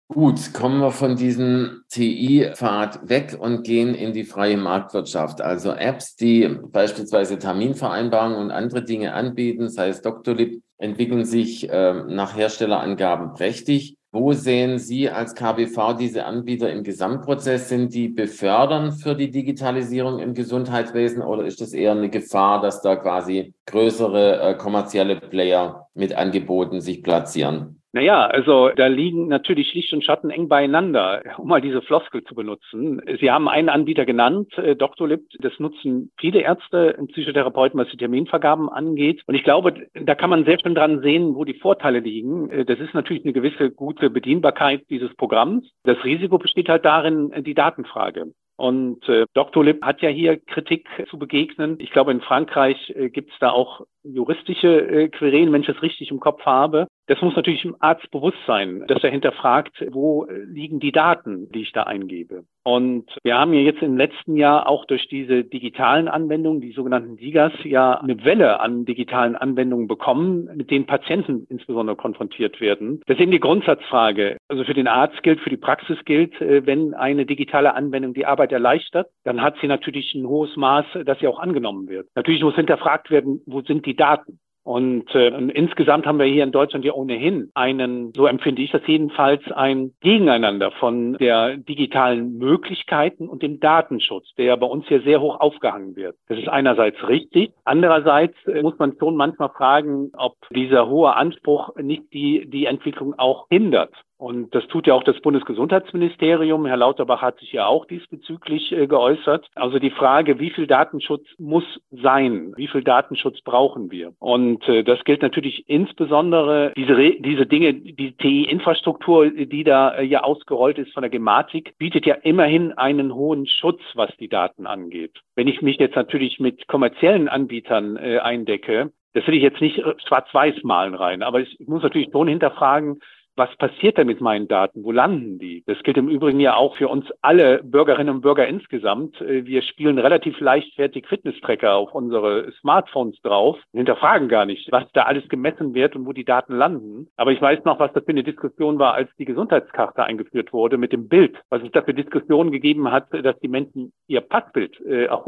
Gut, 0.10 0.54
kommen 0.54 0.80
wir 0.80 0.92
von 0.92 1.18
diesem 1.18 1.82
TI-Pfad 1.90 3.10
weg 3.10 3.36
und 3.38 3.64
gehen 3.64 3.94
in 3.94 4.14
die 4.14 4.24
freie 4.24 4.56
Marktwirtschaft. 4.56 5.42
Also 5.42 5.72
Apps, 5.74 6.16
die 6.16 6.48
beispielsweise 6.48 7.38
Terminvereinbarungen 7.38 8.40
und 8.40 8.52
andere 8.52 8.86
Dinge 8.86 9.14
anbieten, 9.14 9.68
sei 9.70 9.90
es 9.90 10.02
Doctolib, 10.02 10.62
entwickeln 10.78 11.26
sich 11.26 11.70
äh, 11.70 11.94
nach 12.08 12.38
Herstellerangaben 12.38 13.34
prächtig. 13.34 13.97
Wo 14.12 14.32
sehen 14.32 14.80
Sie 14.80 15.10
als 15.10 15.36
KBV 15.36 15.98
diese 16.00 16.26
Anbieter 16.26 16.72
im 16.72 16.84
Gesamtprozess? 16.84 17.68
Sind 17.68 17.94
die 17.94 18.08
befördern 18.08 18.94
für 18.94 19.16
die 19.16 19.32
Digitalisierung 19.32 20.20
im 20.20 20.34
Gesundheitswesen 20.34 21.22
oder 21.22 21.46
ist 21.46 21.60
das 21.60 21.74
eher 21.74 21.92
eine 21.92 22.10
Gefahr, 22.10 22.62
dass 22.62 22.82
da 22.82 22.96
quasi 22.96 23.54
größere 23.66 24.42
äh, 24.42 24.54
kommerzielle 24.56 25.18
Player 25.18 25.90
mit 25.94 26.14
Angeboten 26.14 26.80
sich 26.80 27.04
platzieren? 27.04 27.77
Naja, 27.98 28.28
also 28.28 28.70
da 28.76 28.86
liegen 28.86 29.28
natürlich 29.28 29.74
Licht 29.74 29.92
und 29.92 30.04
Schatten 30.04 30.30
eng 30.30 30.48
beieinander, 30.48 31.24
um 31.40 31.48
mal 31.48 31.62
diese 31.62 31.82
Floskel 31.82 32.24
zu 32.24 32.36
benutzen. 32.36 33.02
Sie 33.20 33.32
haben 33.32 33.50
einen 33.50 33.70
Anbieter 33.70 34.06
genannt, 34.06 34.56
äh, 34.60 34.76
Doctolib. 34.76 35.22
Das 35.40 35.54
nutzen 35.58 36.12
viele 36.20 36.42
Ärzte 36.42 36.96
und 37.00 37.12
Psychotherapeuten, 37.12 37.80
was 37.80 37.90
die 37.90 37.98
Terminvergaben 37.98 38.70
angeht. 38.70 39.24
Und 39.26 39.34
ich 39.34 39.44
glaube, 39.44 39.88
da 39.96 40.14
kann 40.14 40.30
man 40.30 40.46
sehr 40.46 40.60
schön 40.60 40.76
dran 40.76 41.02
sehen, 41.02 41.34
wo 41.34 41.44
die 41.44 41.56
Vorteile 41.56 41.98
liegen. 41.98 42.52
Äh, 42.52 42.66
das 42.66 42.80
ist 42.80 42.94
natürlich 42.94 43.24
eine 43.24 43.34
gewisse 43.34 43.72
gute 43.72 44.12
Bedienbarkeit 44.12 44.84
dieses 44.92 45.16
Programms. 45.16 45.68
Das 45.84 46.04
Risiko 46.04 46.38
besteht 46.38 46.70
halt 46.70 46.86
darin, 46.86 47.34
die 47.44 47.56
Datenfrage. 47.56 48.28
Und 48.58 49.08
äh, 49.08 49.26
Dr. 49.34 49.64
Lipp 49.64 49.84
hat 49.84 50.02
ja 50.02 50.10
hier 50.10 50.38
Kritik 50.38 50.88
zu 51.10 51.18
begegnen. 51.18 51.78
Ich 51.80 51.92
glaube, 51.92 52.12
in 52.12 52.22
Frankreich 52.22 52.92
äh, 52.96 53.10
gibt 53.10 53.32
es 53.32 53.40
da 53.40 53.52
auch 53.52 53.86
juristische 54.04 54.82
äh, 54.82 55.10
Querelen, 55.10 55.52
wenn 55.54 55.62
ich 55.62 55.68
das 55.68 55.82
richtig 55.84 56.10
im 56.12 56.20
Kopf 56.20 56.44
habe. 56.44 56.88
Das 57.08 57.22
muss 57.22 57.36
natürlich 57.36 57.62
dem 57.62 57.76
Arzt 57.80 58.10
bewusst 58.12 58.38
sein, 58.46 58.84
dass 58.88 59.04
er 59.04 59.12
hinterfragt, 59.12 59.86
wo 59.92 60.28
liegen 60.30 60.80
die 60.80 60.92
Daten, 60.92 61.50
die 61.52 61.62
ich 61.62 61.72
da 61.72 61.84
eingebe. 61.84 62.44
Und 62.64 63.06
wir 63.24 63.38
haben 63.38 63.54
ja 63.54 63.62
jetzt 63.62 63.82
im 63.82 63.96
letzten 63.96 64.36
Jahr 64.36 64.68
auch 64.68 64.84
durch 64.84 65.08
diese 65.08 65.46
digitalen 65.46 66.10
Anwendungen, 66.10 66.60
die 66.60 66.74
sogenannten 66.74 67.16
DIGAs, 67.16 67.54
ja 67.64 67.94
eine 67.94 68.26
Welle 68.26 68.60
an 68.60 68.84
digitalen 68.84 69.38
Anwendungen 69.38 69.88
bekommen, 69.88 70.50
mit 70.54 70.70
denen 70.70 70.86
Patienten 70.86 71.48
insbesondere 71.50 71.96
konfrontiert 71.96 72.60
werden. 72.60 73.02
Das 73.08 73.16
ist 73.16 73.22
eben 73.22 73.32
die 73.32 73.40
Grundsatzfrage. 73.40 74.36
Also 74.50 74.66
für 74.66 74.74
den 74.74 74.90
Arzt 74.90 75.24
gilt, 75.24 75.40
für 75.40 75.50
die 75.50 75.56
Praxis 75.56 75.98
gilt, 76.04 76.42
äh, 76.42 76.66
wenn 76.66 76.94
eine 76.94 77.26
digitale 77.26 77.74
Anwendung 77.74 78.14
die 78.14 78.26
Arbeit 78.26 78.52
erleichtert, 78.52 79.08
dann 79.24 79.42
hat 79.42 79.56
sie 79.62 79.68
natürlich 79.68 80.14
ein 80.14 80.28
hohes 80.28 80.58
Maß, 80.58 80.86
dass 81.06 81.20
sie 81.20 81.28
auch 81.28 81.40
angenommen 81.40 81.88
wird. 81.88 82.10
Natürlich 82.16 82.44
muss 82.44 82.56
hinterfragt 82.56 83.10
werden, 83.12 83.42
wo 83.46 83.62
sind 83.62 83.86
die 83.86 83.96
Daten? 83.96 84.40
Und, 84.68 85.16
äh, 85.16 85.30
insgesamt 85.30 86.06
haben 86.06 86.20
wir 86.20 86.26
hier 86.26 86.44
in 86.44 86.52
Deutschland 86.52 86.84
ja 86.84 86.92
ohnehin 86.92 87.52
einen, 87.54 88.12
so 88.14 88.26
empfinde 88.26 88.62
ich 88.62 88.72
das 88.72 88.82
jedenfalls, 88.86 89.42
ein 89.54 89.94
Gegeneinander 90.02 90.72
von 90.72 91.14
der 91.14 91.56
digitalen 91.56 92.38
Möglichkeiten 92.38 93.30
und 93.30 93.44
dem 93.44 93.62
Datenschutz, 93.62 94.28
der 94.38 94.58
bei 94.58 94.68
uns 94.68 94.86
hier 94.90 95.00
sehr 95.04 95.22
hoch 95.22 95.40
aufgehangen 95.40 95.96
wird. 95.96 96.18
Das 96.28 96.38
ist 96.38 96.50
einerseits 96.50 96.98
richtig. 97.08 97.54
Andererseits 97.64 98.36
äh, 98.46 98.62
muss 98.62 98.78
man 98.78 98.98
schon 99.00 99.16
manchmal 99.16 99.52
fragen, 99.56 100.12
ob 100.18 100.36
dieser 100.54 100.90
hohe 100.90 101.16
Anspruch 101.16 101.74
nicht 101.78 102.12
die, 102.12 102.46
die 102.50 102.66
Entwicklung 102.66 103.18
auch 103.18 103.48
hindert. 103.50 103.94
Und 104.18 104.56
das 104.56 104.66
tut 104.68 104.88
ja 104.88 104.96
auch 104.96 105.04
das 105.04 105.20
Bundesgesundheitsministerium. 105.22 106.66
Herr 106.66 106.78
Lauterbach 106.78 107.22
hat 107.22 107.40
sich 107.40 107.54
ja 107.54 107.68
auch 107.68 107.86
diesbezüglich 107.86 108.72
äh, 108.72 108.88
geäußert. 108.88 109.48
Also 109.54 109.78
die 109.78 109.92
Frage, 109.92 110.40
wie 110.40 110.50
viel 110.50 110.66
Datenschutz 110.66 111.26
muss 111.38 111.64
sein? 111.92 112.54
Wie 112.58 112.68
viel 112.68 112.84
Datenschutz 112.84 113.42
brauchen 113.42 113.92
wir? 113.92 114.14
Und 114.20 114.68
äh, 114.68 114.84
das 114.84 115.04
gilt 115.04 115.22
natürlich 115.22 115.70
insbesondere 115.70 116.74
diese, 116.76 116.96
diese 117.20 117.46
Dinge, 117.46 117.76
die 117.76 118.14
TI-Infrastruktur, 118.14 119.30
die 119.30 119.64
da 119.64 119.96
äh, 119.96 120.04
ja 120.04 120.24
ausgerollt 120.24 120.80
ist 120.80 120.94
von 120.94 121.04
der 121.04 121.12
Gematik, 121.12 121.76
bietet 121.78 122.08
ja 122.08 122.16
immerhin 122.16 122.74
einen 122.74 123.14
hohen 123.14 123.46
Schutz, 123.46 123.82
was 123.94 124.10
die 124.18 124.30
Daten 124.30 124.66
angeht. 124.66 125.12
Wenn 125.36 125.48
ich 125.48 125.62
mich 125.62 125.78
jetzt 125.78 125.96
natürlich 125.96 126.40
mit 126.40 126.68
kommerziellen 126.68 127.30
Anbietern 127.30 127.98
äh, 127.98 128.18
eindecke, 128.18 128.92
das 129.14 129.26
will 129.28 129.36
ich 129.36 129.44
jetzt 129.44 129.62
nicht 129.62 129.80
äh, 129.80 129.94
schwarz-weiß 130.06 130.64
malen 130.64 130.96
rein, 130.96 131.24
aber 131.24 131.42
ich 131.42 131.58
muss 131.68 131.84
natürlich 131.84 132.10
schon 132.12 132.28
hinterfragen, 132.28 133.00
was 133.38 133.56
passiert 133.58 133.98
denn 133.98 134.08
mit 134.08 134.20
meinen 134.20 134.48
Daten? 134.48 134.84
Wo 134.84 134.92
landen 134.92 135.38
die? 135.40 135.64
Das 135.68 135.82
gilt 135.84 135.98
im 135.98 136.10
Übrigen 136.10 136.40
ja 136.40 136.56
auch 136.56 136.76
für 136.76 136.88
uns 136.88 137.06
alle 137.22 137.64
Bürgerinnen 137.64 138.16
und 138.16 138.22
Bürger 138.22 138.48
insgesamt. 138.48 139.22
Äh, 139.22 139.46
wir 139.46 139.62
spielen 139.62 140.00
relativ 140.00 140.40
leichtfertig 140.40 141.08
Fitness-Tracker 141.08 141.76
auf 141.76 141.94
unsere 141.94 142.52
Smartphones 142.60 143.22
drauf, 143.22 143.58
hinterfragen 143.74 144.28
gar 144.28 144.46
nicht, 144.46 144.72
was 144.72 144.86
da 144.94 145.04
alles 145.04 145.28
gemessen 145.30 145.74
wird 145.74 145.96
und 145.96 146.06
wo 146.06 146.14
die 146.14 146.26
Daten 146.26 146.56
landen. 146.56 147.08
Aber 147.16 147.32
ich 147.32 147.42
weiß 147.42 147.64
noch, 147.64 147.80
was 147.80 147.94
das 147.94 148.04
für 148.04 148.10
eine 148.10 148.24
Diskussion 148.24 148.80
war, 148.80 148.96
als 148.96 149.10
die 149.18 149.26
Gesundheitskarte 149.26 150.04
eingeführt 150.04 150.52
wurde 150.52 150.78
mit 150.78 150.92
dem 150.92 151.08
Bild, 151.08 151.38
was 151.50 151.62
es 151.62 151.72
da 151.72 151.84
für 151.84 151.94
Diskussionen 151.94 152.52
gegeben 152.52 152.92
hat, 152.92 153.08
dass 153.12 153.40
die 153.40 153.48
Menschen 153.48 153.94
ihr 154.08 154.22
Passbild 154.22 154.82
äh, 154.86 155.08
auch 155.10 155.26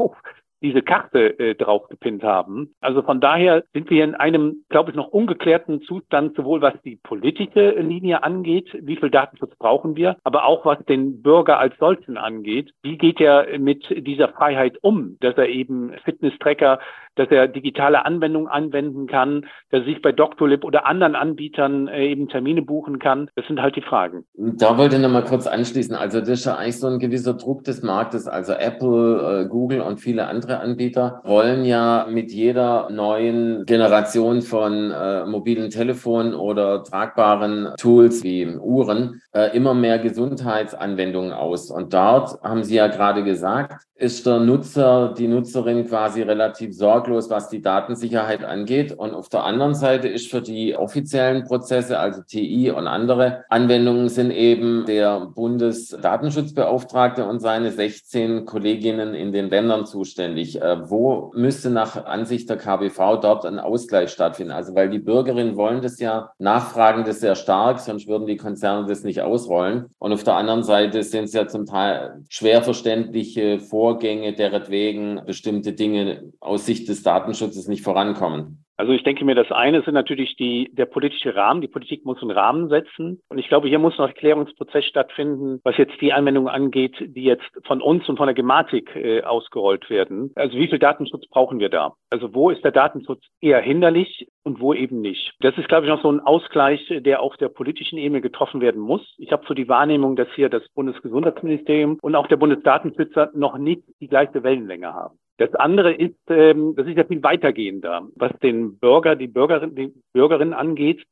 diese 0.62 0.82
Karte 0.82 1.38
äh, 1.38 1.54
draufgepinnt 1.54 2.22
haben. 2.22 2.74
Also 2.80 3.02
von 3.02 3.20
daher 3.20 3.64
sind 3.72 3.90
wir 3.90 4.04
in 4.04 4.14
einem, 4.14 4.64
glaube 4.68 4.90
ich, 4.90 4.96
noch 4.96 5.08
ungeklärten 5.08 5.82
Zustand, 5.82 6.36
sowohl 6.36 6.60
was 6.62 6.74
die 6.84 6.96
politische 6.96 7.70
Linie 7.80 8.22
angeht, 8.22 8.68
wie 8.80 8.96
viel 8.96 9.10
Datenschutz 9.10 9.54
brauchen 9.56 9.96
wir, 9.96 10.16
aber 10.24 10.44
auch 10.44 10.64
was 10.64 10.78
den 10.86 11.22
Bürger 11.22 11.58
als 11.58 11.76
solchen 11.78 12.16
angeht. 12.16 12.72
Wie 12.82 12.98
geht 12.98 13.20
er 13.20 13.58
mit 13.58 13.84
dieser 14.06 14.28
Freiheit 14.28 14.78
um, 14.82 15.16
dass 15.20 15.36
er 15.36 15.48
eben 15.48 15.92
Fitness-Tracker 16.04 16.78
dass 17.16 17.28
er 17.30 17.48
digitale 17.48 18.04
Anwendungen 18.04 18.48
anwenden 18.48 19.06
kann, 19.06 19.42
dass 19.70 19.80
er 19.80 19.84
sich 19.84 20.02
bei 20.02 20.12
Doctolib 20.12 20.64
oder 20.64 20.86
anderen 20.86 21.14
Anbietern 21.14 21.88
äh, 21.88 22.08
eben 22.08 22.28
Termine 22.28 22.62
buchen 22.62 22.98
kann. 22.98 23.28
Das 23.36 23.46
sind 23.46 23.60
halt 23.60 23.76
die 23.76 23.82
Fragen. 23.82 24.24
Da 24.34 24.78
wollte 24.78 24.96
ich 24.96 25.02
noch 25.02 25.10
mal 25.10 25.24
kurz 25.24 25.46
anschließen. 25.46 25.94
Also 25.94 26.20
das 26.20 26.28
ist 26.30 26.44
ja 26.46 26.56
eigentlich 26.56 26.78
so 26.78 26.86
ein 26.86 26.98
gewisser 26.98 27.34
Druck 27.34 27.64
des 27.64 27.82
Marktes. 27.82 28.26
Also 28.26 28.52
Apple, 28.52 29.44
äh, 29.44 29.48
Google 29.48 29.80
und 29.80 30.00
viele 30.00 30.26
andere 30.26 30.60
Anbieter 30.60 31.20
wollen 31.24 31.64
ja 31.64 32.06
mit 32.10 32.32
jeder 32.32 32.88
neuen 32.90 33.64
Generation 33.66 34.42
von 34.42 34.90
äh, 34.90 35.26
mobilen 35.26 35.70
Telefonen 35.70 36.34
oder 36.34 36.82
tragbaren 36.84 37.70
Tools 37.78 38.22
wie 38.22 38.46
Uhren 38.46 39.20
äh, 39.32 39.56
immer 39.56 39.74
mehr 39.74 39.98
Gesundheitsanwendungen 39.98 41.32
aus. 41.32 41.70
Und 41.70 41.92
dort 41.92 42.40
haben 42.42 42.64
Sie 42.64 42.76
ja 42.76 42.88
gerade 42.88 43.24
gesagt, 43.24 43.84
ist 43.94 44.26
der 44.26 44.40
Nutzer, 44.40 45.14
die 45.16 45.28
Nutzerin 45.28 45.86
quasi 45.86 46.22
relativ 46.22 46.74
sorglos, 46.74 46.99
was 47.08 47.48
die 47.48 47.60
Datensicherheit 47.60 48.44
angeht. 48.44 48.92
Und 48.92 49.14
auf 49.14 49.28
der 49.28 49.44
anderen 49.44 49.74
Seite 49.74 50.08
ist 50.08 50.30
für 50.30 50.40
die 50.40 50.76
offiziellen 50.76 51.44
Prozesse, 51.44 51.98
also 51.98 52.22
TI 52.22 52.70
und 52.70 52.86
andere 52.86 53.44
Anwendungen, 53.48 54.08
sind 54.08 54.30
eben 54.30 54.84
der 54.86 55.26
Bundesdatenschutzbeauftragte 55.34 57.26
und 57.26 57.40
seine 57.40 57.72
16 57.72 58.46
Kolleginnen 58.46 59.14
in 59.14 59.32
den 59.32 59.50
Ländern 59.50 59.84
zuständig. 59.84 60.60
Äh, 60.60 60.88
wo 60.88 61.32
müsste 61.34 61.70
nach 61.70 62.06
Ansicht 62.06 62.48
der 62.48 62.56
KBV 62.56 63.20
dort 63.20 63.44
ein 63.44 63.58
Ausgleich 63.58 64.10
stattfinden? 64.10 64.52
Also 64.52 64.74
weil 64.74 64.88
die 64.88 64.98
Bürgerinnen 64.98 65.56
wollen 65.56 65.82
das 65.82 66.00
ja, 66.00 66.30
nachfragen 66.38 67.04
das 67.04 67.20
sehr 67.20 67.34
stark, 67.34 67.80
sonst 67.80 68.06
würden 68.06 68.26
die 68.26 68.36
Konzerne 68.36 68.86
das 68.86 69.04
nicht 69.04 69.20
ausrollen. 69.20 69.86
Und 69.98 70.12
auf 70.12 70.24
der 70.24 70.36
anderen 70.36 70.62
Seite 70.62 71.02
sind 71.02 71.24
es 71.24 71.32
ja 71.32 71.46
zum 71.46 71.66
Teil 71.66 72.22
schwer 72.28 72.62
verständliche 72.62 73.58
Vor 73.58 73.80
Vorgänge, 73.80 74.34
deretwegen 74.34 75.22
bestimmte 75.26 75.72
Dinge 75.72 76.32
aus 76.38 76.66
Sicht 76.66 76.86
des 76.90 77.02
Datenschutzes 77.02 77.68
nicht 77.68 77.82
vorankommen. 77.82 78.64
Also 78.80 78.92
ich 78.92 79.02
denke 79.02 79.26
mir, 79.26 79.34
das 79.34 79.52
eine 79.52 79.82
sind 79.82 79.92
natürlich 79.92 80.36
die, 80.36 80.70
der 80.72 80.86
politische 80.86 81.36
Rahmen. 81.36 81.60
Die 81.60 81.68
Politik 81.68 82.06
muss 82.06 82.22
einen 82.22 82.30
Rahmen 82.30 82.70
setzen. 82.70 83.20
Und 83.28 83.36
ich 83.36 83.46
glaube, 83.46 83.68
hier 83.68 83.78
muss 83.78 83.98
noch 83.98 84.08
ein 84.08 84.14
Klärungsprozess 84.14 84.86
stattfinden, 84.86 85.60
was 85.64 85.76
jetzt 85.76 86.00
die 86.00 86.14
Anwendungen 86.14 86.48
angeht, 86.48 86.96
die 86.98 87.24
jetzt 87.24 87.44
von 87.66 87.82
uns 87.82 88.08
und 88.08 88.16
von 88.16 88.26
der 88.26 88.34
Gematik 88.34 88.96
äh, 88.96 89.20
ausgerollt 89.22 89.90
werden. 89.90 90.32
Also 90.34 90.56
wie 90.56 90.66
viel 90.66 90.78
Datenschutz 90.78 91.26
brauchen 91.28 91.58
wir 91.58 91.68
da? 91.68 91.92
Also 92.08 92.34
wo 92.34 92.48
ist 92.48 92.64
der 92.64 92.72
Datenschutz 92.72 93.22
eher 93.42 93.60
hinderlich 93.60 94.28
und 94.44 94.60
wo 94.60 94.72
eben 94.72 95.02
nicht? 95.02 95.34
Das 95.40 95.58
ist, 95.58 95.68
glaube 95.68 95.84
ich, 95.84 95.92
noch 95.92 96.00
so 96.00 96.10
ein 96.10 96.20
Ausgleich, 96.20 96.80
der 96.90 97.20
auf 97.20 97.36
der 97.36 97.50
politischen 97.50 97.98
Ebene 97.98 98.22
getroffen 98.22 98.62
werden 98.62 98.80
muss. 98.80 99.02
Ich 99.18 99.30
habe 99.30 99.44
so 99.46 99.52
die 99.52 99.68
Wahrnehmung, 99.68 100.16
dass 100.16 100.28
hier 100.34 100.48
das 100.48 100.66
Bundesgesundheitsministerium 100.74 101.98
und 102.00 102.14
auch 102.14 102.28
der 102.28 102.38
Bundesdatenschützer 102.38 103.30
noch 103.34 103.58
nicht 103.58 103.82
die 104.00 104.08
gleiche 104.08 104.42
Wellenlänge 104.42 104.94
haben. 104.94 105.18
Das 105.40 105.54
andere 105.54 105.94
ist, 105.94 106.20
ähm, 106.28 106.74
das 106.76 106.86
ist 106.86 106.98
ja 106.98 107.04
viel 107.04 107.22
weitergehender, 107.22 108.06
was 108.14 108.30
den 108.42 108.78
Bürger, 108.78 109.16
die 109.16 109.26
Bürgerin, 109.26 109.74
die 109.74 109.90
Bürgerin 110.12 110.52
angeht. 110.52 111.02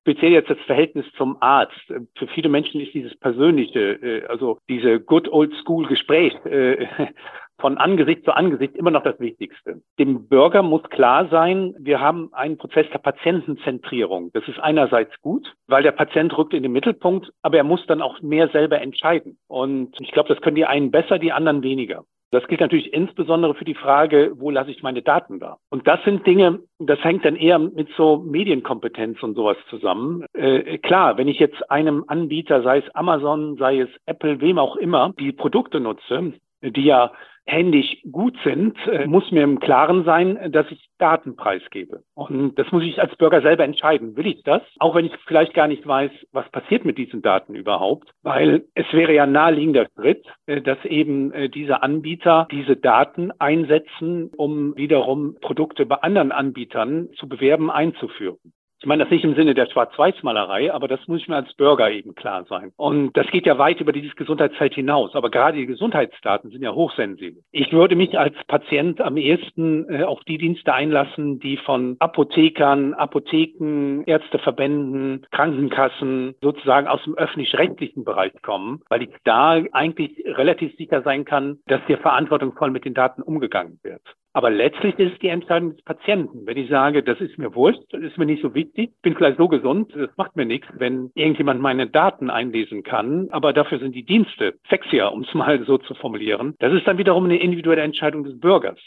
Speziell 0.00 0.32
jetzt 0.32 0.50
das 0.50 0.58
Verhältnis 0.66 1.06
zum 1.16 1.40
Arzt. 1.40 1.78
Für 1.86 2.26
viele 2.34 2.48
Menschen 2.48 2.80
ist 2.80 2.94
dieses 2.94 3.16
persönliche, 3.20 3.92
äh, 4.02 4.26
also 4.26 4.58
diese 4.68 4.98
good 4.98 5.28
old 5.28 5.54
school 5.62 5.86
Gespräch 5.86 6.34
äh, 6.46 6.84
von 7.60 7.78
Angesicht 7.78 8.24
zu 8.24 8.32
Angesicht 8.32 8.74
immer 8.74 8.90
noch 8.90 9.04
das 9.04 9.20
Wichtigste. 9.20 9.80
Dem 10.00 10.26
Bürger 10.26 10.62
muss 10.64 10.82
klar 10.90 11.28
sein, 11.28 11.72
wir 11.78 12.00
haben 12.00 12.34
einen 12.34 12.58
Prozess 12.58 12.86
der 12.92 12.98
Patientenzentrierung. 12.98 14.32
Das 14.32 14.48
ist 14.48 14.58
einerseits 14.58 15.12
gut, 15.20 15.54
weil 15.68 15.84
der 15.84 15.92
Patient 15.92 16.36
rückt 16.36 16.54
in 16.54 16.64
den 16.64 16.72
Mittelpunkt, 16.72 17.30
aber 17.42 17.58
er 17.58 17.64
muss 17.64 17.86
dann 17.86 18.02
auch 18.02 18.20
mehr 18.20 18.48
selber 18.48 18.80
entscheiden. 18.80 19.38
Und 19.46 19.94
ich 20.00 20.10
glaube, 20.10 20.28
das 20.28 20.42
können 20.42 20.56
die 20.56 20.66
einen 20.66 20.90
besser, 20.90 21.20
die 21.20 21.30
anderen 21.30 21.62
weniger. 21.62 22.04
Das 22.32 22.46
gilt 22.46 22.60
natürlich 22.60 22.92
insbesondere 22.92 23.54
für 23.54 23.64
die 23.64 23.74
Frage, 23.74 24.32
wo 24.36 24.50
lasse 24.50 24.70
ich 24.70 24.82
meine 24.82 25.02
Daten 25.02 25.40
da? 25.40 25.58
Und 25.68 25.88
das 25.88 26.02
sind 26.04 26.24
Dinge, 26.26 26.60
das 26.78 27.02
hängt 27.02 27.24
dann 27.24 27.34
eher 27.34 27.58
mit 27.58 27.88
so 27.96 28.18
Medienkompetenz 28.18 29.20
und 29.22 29.34
sowas 29.34 29.56
zusammen. 29.68 30.24
Äh, 30.32 30.78
klar, 30.78 31.18
wenn 31.18 31.26
ich 31.26 31.40
jetzt 31.40 31.70
einem 31.70 32.04
Anbieter, 32.06 32.62
sei 32.62 32.78
es 32.78 32.94
Amazon, 32.94 33.56
sei 33.56 33.80
es 33.80 33.88
Apple, 34.06 34.40
wem 34.40 34.58
auch 34.58 34.76
immer, 34.76 35.12
die 35.18 35.32
Produkte 35.32 35.80
nutze, 35.80 36.34
die 36.62 36.84
ja 36.84 37.12
händisch 37.46 37.96
gut 38.10 38.36
sind, 38.44 38.76
äh, 38.86 39.06
muss 39.06 39.30
mir 39.30 39.42
im 39.42 39.60
Klaren 39.60 40.04
sein, 40.04 40.52
dass 40.52 40.70
ich 40.70 40.88
Daten 40.98 41.36
preisgebe. 41.36 42.02
Und 42.14 42.58
das 42.58 42.70
muss 42.70 42.84
ich 42.84 43.00
als 43.00 43.14
Bürger 43.16 43.42
selber 43.42 43.64
entscheiden. 43.64 44.16
Will 44.16 44.26
ich 44.26 44.42
das? 44.42 44.62
Auch 44.78 44.94
wenn 44.94 45.06
ich 45.06 45.12
vielleicht 45.26 45.54
gar 45.54 45.66
nicht 45.66 45.86
weiß, 45.86 46.10
was 46.32 46.48
passiert 46.50 46.84
mit 46.84 46.98
diesen 46.98 47.22
Daten 47.22 47.54
überhaupt. 47.54 48.10
Weil 48.22 48.64
es 48.74 48.86
wäre 48.92 49.14
ja 49.14 49.26
naheliegender 49.26 49.86
Schritt, 49.94 50.26
äh, 50.46 50.60
dass 50.60 50.82
eben 50.84 51.32
äh, 51.32 51.48
diese 51.48 51.82
Anbieter 51.82 52.46
diese 52.50 52.76
Daten 52.76 53.32
einsetzen, 53.38 54.30
um 54.36 54.76
wiederum 54.76 55.36
Produkte 55.40 55.86
bei 55.86 55.96
anderen 55.96 56.32
Anbietern 56.32 57.08
zu 57.18 57.28
bewerben, 57.28 57.70
einzuführen. 57.70 58.38
Ich 58.82 58.86
meine 58.86 59.04
das 59.04 59.10
nicht 59.10 59.24
im 59.24 59.34
Sinne 59.34 59.52
der 59.52 59.66
Schwarz-Weiß-Malerei, 59.66 60.72
aber 60.72 60.88
das 60.88 61.06
muss 61.06 61.20
ich 61.20 61.28
mir 61.28 61.36
als 61.36 61.52
Bürger 61.52 61.90
eben 61.90 62.14
klar 62.14 62.46
sein. 62.48 62.72
Und 62.78 63.14
das 63.14 63.26
geht 63.26 63.44
ja 63.44 63.58
weit 63.58 63.78
über 63.82 63.92
dieses 63.92 64.16
Gesundheitsfeld 64.16 64.74
hinaus. 64.74 65.14
Aber 65.14 65.30
gerade 65.30 65.58
die 65.58 65.66
Gesundheitsdaten 65.66 66.50
sind 66.50 66.62
ja 66.62 66.72
hochsensibel. 66.72 67.42
Ich 67.52 67.74
würde 67.74 67.94
mich 67.94 68.18
als 68.18 68.34
Patient 68.46 69.02
am 69.02 69.18
ehesten 69.18 69.86
äh, 69.90 70.04
auf 70.04 70.20
die 70.24 70.38
Dienste 70.38 70.72
einlassen, 70.72 71.40
die 71.40 71.58
von 71.58 71.96
Apothekern, 71.98 72.94
Apotheken, 72.94 74.02
Ärzteverbänden, 74.06 75.26
Krankenkassen 75.30 76.34
sozusagen 76.40 76.86
aus 76.86 77.04
dem 77.04 77.18
öffentlich-rechtlichen 77.18 78.04
Bereich 78.04 78.32
kommen, 78.40 78.80
weil 78.88 79.02
ich 79.02 79.10
da 79.24 79.60
eigentlich 79.72 80.24
relativ 80.24 80.74
sicher 80.78 81.02
sein 81.02 81.26
kann, 81.26 81.58
dass 81.66 81.82
hier 81.86 81.98
verantwortungsvoll 81.98 82.70
mit 82.70 82.86
den 82.86 82.94
Daten 82.94 83.20
umgegangen 83.20 83.78
wird. 83.82 84.00
Aber 84.32 84.50
letztlich 84.50 84.96
ist 84.98 85.14
es 85.14 85.18
die 85.18 85.28
Entscheidung 85.28 85.74
des 85.74 85.82
Patienten. 85.82 86.46
Wenn 86.46 86.56
ich 86.56 86.70
sage, 86.70 87.02
das 87.02 87.20
ist 87.20 87.36
mir 87.36 87.54
wurscht, 87.54 87.80
das 87.90 88.00
ist 88.02 88.16
mir 88.16 88.26
nicht 88.26 88.42
so 88.42 88.54
wichtig, 88.54 88.92
bin 89.02 89.16
vielleicht 89.16 89.38
so 89.38 89.48
gesund, 89.48 89.92
das 89.94 90.10
macht 90.16 90.36
mir 90.36 90.46
nichts, 90.46 90.68
wenn 90.74 91.10
irgendjemand 91.14 91.60
meine 91.60 91.88
Daten 91.88 92.30
einlesen 92.30 92.84
kann, 92.84 93.28
aber 93.30 93.52
dafür 93.52 93.80
sind 93.80 93.94
die 93.94 94.04
Dienste 94.04 94.54
sexier, 94.68 95.10
um 95.12 95.22
es 95.22 95.34
mal 95.34 95.64
so 95.64 95.78
zu 95.78 95.94
formulieren. 95.94 96.54
Das 96.60 96.72
ist 96.72 96.86
dann 96.86 96.98
wiederum 96.98 97.24
eine 97.24 97.40
individuelle 97.40 97.82
Entscheidung 97.82 98.22
des 98.22 98.38
Bürgers. 98.38 98.78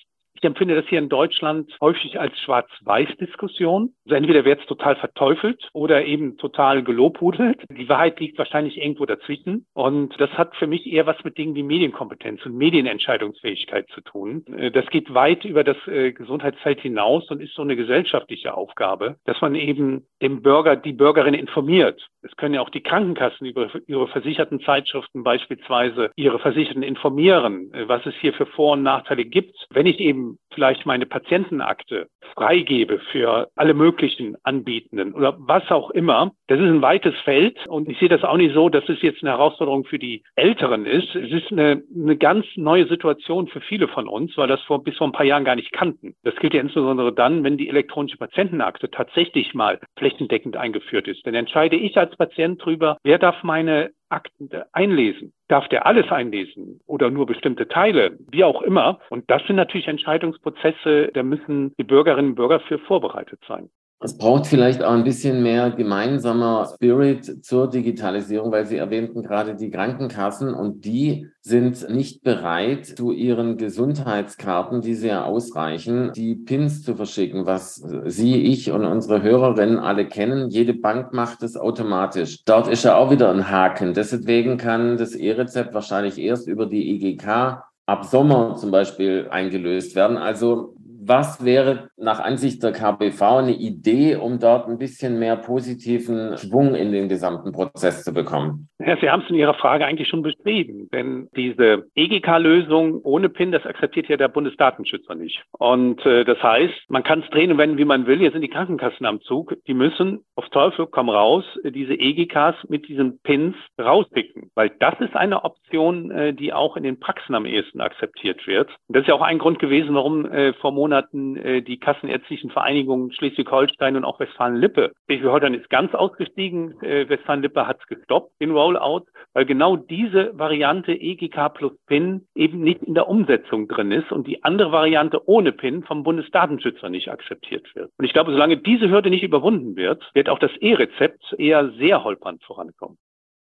Ich 0.43 0.47
empfinde 0.47 0.75
das 0.75 0.85
hier 0.89 0.99
in 0.99 1.07
Deutschland 1.07 1.71
häufig 1.79 2.19
als 2.19 2.37
Schwarz-Weiß-Diskussion. 2.41 3.93
Also 4.03 4.15
entweder 4.15 4.43
wird 4.43 4.59
es 4.59 4.65
total 4.65 4.97
verteufelt 4.97 5.69
oder 5.71 6.03
eben 6.03 6.35
total 6.35 6.83
gelobhudelt. 6.83 7.63
Die 7.69 7.87
Wahrheit 7.87 8.19
liegt 8.19 8.37
wahrscheinlich 8.37 8.77
irgendwo 8.77 9.05
dazwischen. 9.05 9.65
Und 9.71 10.19
das 10.19 10.29
hat 10.31 10.53
für 10.57 10.67
mich 10.67 10.85
eher 10.85 11.05
was 11.05 11.15
mit 11.23 11.37
Dingen 11.37 11.55
wie 11.55 11.63
Medienkompetenz 11.63 12.45
und 12.45 12.57
Medienentscheidungsfähigkeit 12.57 13.87
zu 13.95 14.01
tun. 14.01 14.43
Äh, 14.47 14.71
das 14.71 14.85
geht 14.87 15.13
weit 15.13 15.45
über 15.45 15.63
das 15.63 15.77
äh, 15.87 16.11
Gesundheitsfeld 16.11 16.81
hinaus 16.81 17.31
und 17.31 17.41
ist 17.41 17.55
so 17.55 17.61
eine 17.61 17.77
gesellschaftliche 17.77 18.53
Aufgabe, 18.53 19.15
dass 19.23 19.39
man 19.39 19.55
eben 19.55 20.07
dem 20.21 20.41
Bürger, 20.41 20.75
die 20.75 20.91
Bürgerin 20.91 21.35
informiert. 21.35 22.05
Es 22.21 22.35
können 22.35 22.55
ja 22.55 22.61
auch 22.61 22.69
die 22.69 22.83
Krankenkassen 22.83 23.47
über 23.47 23.69
ihre 23.87 24.09
versicherten 24.09 24.59
Zeitschriften 24.61 25.23
beispielsweise 25.23 26.11
ihre 26.17 26.39
Versicherten 26.39 26.83
informieren, 26.83 27.73
äh, 27.73 27.87
was 27.87 28.05
es 28.05 28.15
hier 28.19 28.33
für 28.33 28.45
Vor- 28.45 28.73
und 28.73 28.83
Nachteile 28.83 29.23
gibt. 29.23 29.55
Wenn 29.69 29.85
ich 29.85 30.01
eben 30.01 30.32
vielleicht 30.53 30.85
meine 30.85 31.05
Patientenakte 31.05 32.07
freigebe 32.33 32.99
für 33.11 33.49
alle 33.55 33.73
möglichen 33.73 34.35
Anbietenden 34.43 35.13
oder 35.13 35.35
was 35.39 35.69
auch 35.71 35.91
immer. 35.91 36.31
Das 36.47 36.59
ist 36.59 36.65
ein 36.65 36.81
weites 36.81 37.15
Feld 37.23 37.57
und 37.67 37.89
ich 37.89 37.99
sehe 37.99 38.09
das 38.09 38.23
auch 38.23 38.37
nicht 38.37 38.53
so, 38.53 38.69
dass 38.69 38.87
es 38.89 39.01
jetzt 39.01 39.21
eine 39.21 39.31
Herausforderung 39.31 39.85
für 39.85 39.99
die 39.99 40.23
Älteren 40.35 40.85
ist. 40.85 41.15
Es 41.15 41.31
ist 41.31 41.51
eine, 41.51 41.83
eine 41.95 42.17
ganz 42.17 42.45
neue 42.55 42.87
Situation 42.87 43.47
für 43.47 43.61
viele 43.61 43.87
von 43.87 44.07
uns, 44.07 44.37
weil 44.37 44.47
das 44.47 44.61
vor, 44.61 44.83
bis 44.83 44.97
vor 44.97 45.07
ein 45.07 45.13
paar 45.13 45.25
Jahren 45.25 45.45
gar 45.45 45.55
nicht 45.55 45.71
kannten. 45.71 46.15
Das 46.23 46.35
gilt 46.37 46.53
ja 46.53 46.61
insbesondere 46.61 47.13
dann, 47.13 47.43
wenn 47.43 47.57
die 47.57 47.69
elektronische 47.69 48.17
Patientenakte 48.17 48.89
tatsächlich 48.89 49.53
mal 49.53 49.79
flächendeckend 49.97 50.57
eingeführt 50.57 51.07
ist. 51.07 51.25
Dann 51.25 51.35
entscheide 51.35 51.75
ich 51.75 51.97
als 51.97 52.15
Patient 52.15 52.61
darüber, 52.61 52.97
wer 53.03 53.19
darf 53.19 53.43
meine 53.43 53.91
Akten 54.13 54.49
einlesen. 54.71 55.33
Darf 55.47 55.67
der 55.69 55.85
alles 55.85 56.09
einlesen 56.11 56.79
oder 56.85 57.09
nur 57.09 57.25
bestimmte 57.25 57.67
Teile, 57.67 58.17
wie 58.31 58.43
auch 58.43 58.61
immer? 58.61 58.99
Und 59.09 59.29
das 59.29 59.45
sind 59.45 59.55
natürlich 59.55 59.87
Entscheidungsprozesse, 59.87 61.11
da 61.13 61.23
müssen 61.23 61.73
die 61.77 61.83
Bürgerinnen 61.83 62.29
und 62.29 62.35
Bürger 62.35 62.59
für 62.61 62.79
vorbereitet 62.79 63.39
sein. 63.47 63.69
Es 64.03 64.17
braucht 64.17 64.47
vielleicht 64.47 64.83
auch 64.83 64.91
ein 64.91 65.05
bisschen 65.05 65.41
mehr 65.43 65.71
gemeinsamer 65.71 66.69
Spirit 66.73 67.45
zur 67.45 67.69
Digitalisierung, 67.69 68.51
weil 68.51 68.65
Sie 68.65 68.75
erwähnten 68.75 69.23
gerade 69.23 69.55
die 69.55 69.69
Krankenkassen 69.71 70.53
und 70.53 70.83
die 70.83 71.27
sind 71.39 71.89
nicht 71.89 72.21
bereit, 72.21 72.85
zu 72.85 73.13
ihren 73.13 73.55
Gesundheitskarten, 73.55 74.81
die 74.81 74.91
ja 74.93 75.23
ausreichen, 75.23 76.11
die 76.13 76.35
Pins 76.35 76.83
zu 76.83 76.95
verschicken, 76.95 77.45
was 77.45 77.75
Sie, 77.75 78.43
ich 78.43 78.71
und 78.71 78.83
unsere 78.83 79.21
Hörerinnen 79.21 79.79
alle 79.79 80.05
kennen. 80.05 80.49
Jede 80.49 80.73
Bank 80.73 81.13
macht 81.13 81.41
es 81.41 81.55
automatisch. 81.55 82.43
Dort 82.43 82.67
ist 82.67 82.83
ja 82.83 82.97
auch 82.97 83.09
wieder 83.09 83.31
ein 83.31 83.49
Haken. 83.49 83.93
Deswegen 83.93 84.57
kann 84.57 84.97
das 84.97 85.15
E-Rezept 85.15 85.73
wahrscheinlich 85.73 86.17
erst 86.19 86.49
über 86.49 86.65
die 86.65 86.95
EGK 86.95 87.63
ab 87.85 88.05
Sommer 88.05 88.55
zum 88.55 88.71
Beispiel 88.71 89.27
eingelöst 89.29 89.95
werden. 89.95 90.17
Also 90.17 90.75
was 91.07 91.43
wäre 91.43 91.89
nach 91.97 92.19
Ansicht 92.19 92.63
der 92.63 92.71
KBV 92.71 93.21
eine 93.21 93.53
Idee, 93.53 94.15
um 94.15 94.39
dort 94.39 94.67
ein 94.67 94.77
bisschen 94.77 95.19
mehr 95.19 95.35
positiven 95.35 96.37
Schwung 96.37 96.75
in 96.75 96.91
den 96.91 97.09
gesamten 97.09 97.51
Prozess 97.51 98.03
zu 98.03 98.13
bekommen? 98.13 98.69
Ja, 98.79 98.97
Sie 98.99 99.09
haben 99.09 99.23
es 99.23 99.29
in 99.29 99.35
Ihrer 99.35 99.53
Frage 99.53 99.85
eigentlich 99.85 100.07
schon 100.07 100.23
beschrieben, 100.23 100.89
denn 100.93 101.29
diese 101.35 101.85
EGK-Lösung 101.95 103.01
ohne 103.03 103.29
PIN, 103.29 103.51
das 103.51 103.65
akzeptiert 103.65 104.09
ja 104.09 104.17
der 104.17 104.27
Bundesdatenschützer 104.27 105.15
nicht. 105.15 105.41
Und 105.51 106.05
äh, 106.05 106.25
das 106.25 106.41
heißt, 106.41 106.73
man 106.89 107.03
kann 107.03 107.21
es 107.21 107.29
drehen 107.29 107.51
und 107.51 107.57
wenden, 107.57 107.77
wie 107.77 107.85
man 107.85 108.07
will. 108.07 108.19
Hier 108.19 108.31
sind 108.31 108.41
die 108.41 108.49
Krankenkassen 108.49 109.05
am 109.05 109.21
Zug. 109.21 109.55
Die 109.67 109.73
müssen 109.73 110.19
auf 110.35 110.49
Teufel 110.49 110.87
komm 110.87 111.09
raus 111.09 111.45
diese 111.63 111.93
EGKs 111.93 112.55
mit 112.67 112.87
diesen 112.87 113.19
PINs 113.19 113.55
rauspicken, 113.79 114.51
weil 114.55 114.71
das 114.79 114.99
ist 114.99 115.15
eine 115.15 115.43
Option, 115.43 116.11
äh, 116.11 116.33
die 116.33 116.53
auch 116.53 116.75
in 116.75 116.83
den 116.83 116.99
Praxen 116.99 117.35
am 117.35 117.45
ehesten 117.45 117.81
akzeptiert 117.81 118.45
wird. 118.47 118.69
Und 118.87 118.97
das 118.97 119.01
ist 119.03 119.07
ja 119.07 119.15
auch 119.15 119.21
ein 119.21 119.39
Grund 119.39 119.59
gewesen, 119.59 119.95
warum 119.95 120.25
äh, 120.25 120.53
vor 120.53 120.71
Monaten 120.71 120.92
Monaten 120.93 121.37
äh, 121.37 121.61
die 121.63 121.79
kassenärztlichen 121.79 122.51
Vereinigungen 122.51 123.11
Schleswig-Holstein 123.13 123.95
und 123.95 124.05
auch 124.05 124.19
Westfalen-Lippe. 124.19 124.91
Schleswig-Holstein 125.07 125.55
ist 125.55 125.69
ganz 125.71 125.95
ausgestiegen, 125.95 126.79
äh, 126.83 127.09
Westfalen-Lippe 127.09 127.65
hat 127.65 127.79
es 127.81 127.87
gestoppt, 127.87 128.39
den 128.39 128.51
Rollout, 128.51 129.05
weil 129.33 129.45
genau 129.45 129.75
diese 129.75 130.37
Variante 130.37 130.93
EGK 130.93 131.49
plus 131.55 131.73
PIN 131.87 132.27
eben 132.35 132.59
nicht 132.59 132.83
in 132.83 132.93
der 132.93 133.07
Umsetzung 133.07 133.67
drin 133.67 133.91
ist 133.91 134.11
und 134.11 134.27
die 134.27 134.43
andere 134.43 134.71
Variante 134.71 135.27
ohne 135.27 135.51
PIN 135.51 135.83
vom 135.83 136.03
Bundesdatenschützer 136.03 136.89
nicht 136.89 137.09
akzeptiert 137.09 137.73
wird. 137.73 137.89
Und 137.97 138.05
ich 138.05 138.13
glaube, 138.13 138.31
solange 138.31 138.57
diese 138.57 138.89
Hürde 138.89 139.09
nicht 139.09 139.23
überwunden 139.23 139.75
wird, 139.75 140.03
wird 140.13 140.29
auch 140.29 140.39
das 140.39 140.51
E-Rezept 140.59 141.33
eher 141.39 141.71
sehr 141.79 142.03
holpernd 142.03 142.43
vorankommen. 142.43 142.99